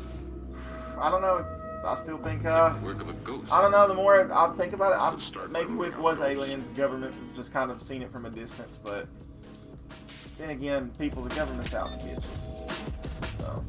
[0.97, 1.45] I don't know.
[1.83, 2.45] I still think.
[2.45, 3.51] uh work of a ghost.
[3.51, 3.87] I don't know.
[3.87, 6.67] The more I think about it, Let's I, start maybe it was aliens.
[6.69, 9.07] Government just kind of seen it from a distance, but
[10.37, 12.21] then again, people, the government's out to get you.
[13.39, 13.63] So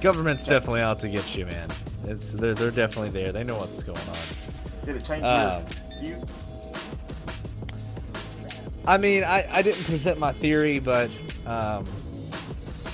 [0.00, 1.70] Government's definitely out to get you, man.
[2.06, 3.32] It's they're they're definitely there.
[3.32, 4.86] They know what's going on.
[4.86, 5.64] did it change Um,
[6.00, 6.26] your view?
[8.86, 11.10] I mean, I, I didn't present my theory, but
[11.46, 11.86] um,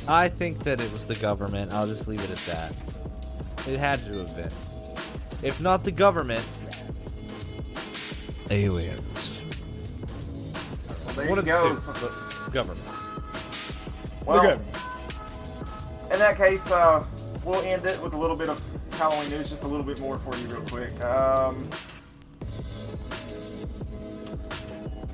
[0.09, 1.73] I think that it was the government.
[1.73, 2.75] I'll just leave it at that.
[3.69, 4.51] It had to have been.
[5.43, 6.45] If not the government,
[8.51, 9.53] aliens.
[11.07, 11.77] Well, there One you of the go.
[11.77, 12.87] two, government.
[14.25, 14.63] Well, Okay.
[16.17, 17.05] In that case, uh,
[17.45, 18.59] we'll end it with a little bit of
[18.93, 20.99] Halloween news, just a little bit more for you, real quick.
[21.05, 21.69] Um,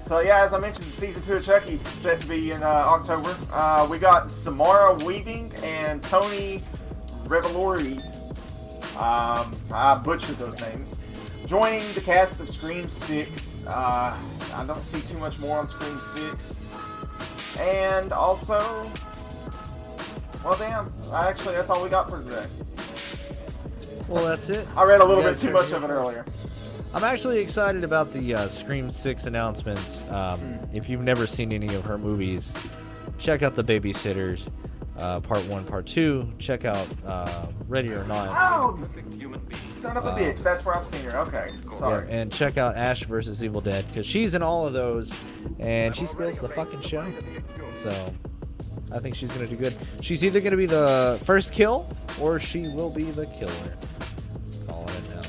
[0.05, 3.37] so yeah, as I mentioned, season two of Chucky set to be in uh, October.
[3.51, 6.63] Uh, we got Samara Weaving and Tony
[7.25, 7.99] Revolori.
[8.95, 10.95] Um, I butchered those names.
[11.47, 13.67] Joining the cast of Scream Six.
[13.67, 14.17] Uh,
[14.55, 16.65] I don't see too much more on Scream Six.
[17.59, 18.89] And also,
[20.45, 20.93] well, damn.
[21.13, 22.47] Actually, that's all we got for today.
[24.09, 24.67] Well, that's it.
[24.77, 26.25] I read a little bit too much of it earlier.
[26.95, 30.03] I'm actually excited about the uh, Scream 6 announcements.
[30.11, 32.53] Um, if you've never seen any of her movies,
[33.17, 34.43] check out The Babysitters,
[34.99, 36.35] uh, Part 1, Part 2.
[36.39, 38.29] Check out uh, Ready or Not.
[38.31, 38.77] Oh,
[39.17, 40.43] human son of a Uh, bitch.
[40.43, 41.17] That's where I've seen her.
[41.21, 42.07] Okay, Yeah, sorry.
[42.11, 45.11] and check out Ash versus Evil Dead because she's in all of those,
[45.61, 47.11] and she steals the fucking show.
[47.83, 48.13] So
[48.95, 49.75] I think she's gonna do good.
[50.01, 51.89] She's either gonna be the first kill
[52.21, 53.53] or she will be the killer.
[54.67, 55.21] Calling it now.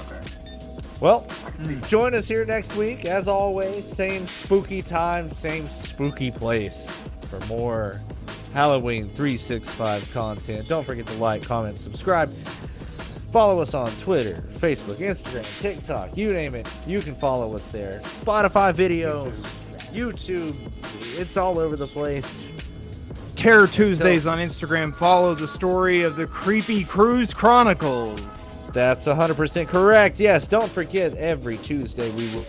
[0.00, 0.20] Okay.
[1.00, 1.88] Well, I can see.
[1.88, 3.84] join us here next week, as always.
[3.84, 6.90] Same spooky time, same spooky place
[7.30, 8.00] for more
[8.52, 10.68] Halloween 365 content.
[10.68, 12.32] Don't forget to like, comment, subscribe.
[13.32, 16.66] Follow us on Twitter, Facebook, Instagram, TikTok, you name it.
[16.86, 18.00] You can follow us there.
[18.04, 19.34] Spotify videos,
[19.96, 20.54] YouTube.
[21.18, 22.52] It's all over the place.
[23.34, 24.94] Terror Tuesdays on Instagram.
[24.94, 28.20] Follow the story of the Creepy Cruise Chronicles.
[28.72, 30.20] That's 100% correct.
[30.20, 32.44] Yes, don't forget every Tuesday we will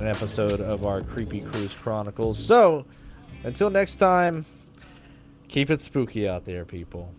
[0.00, 2.38] an episode of our Creepy Cruise Chronicles.
[2.38, 2.86] So,
[3.44, 4.46] until next time,
[5.48, 7.12] keep it spooky out there, people.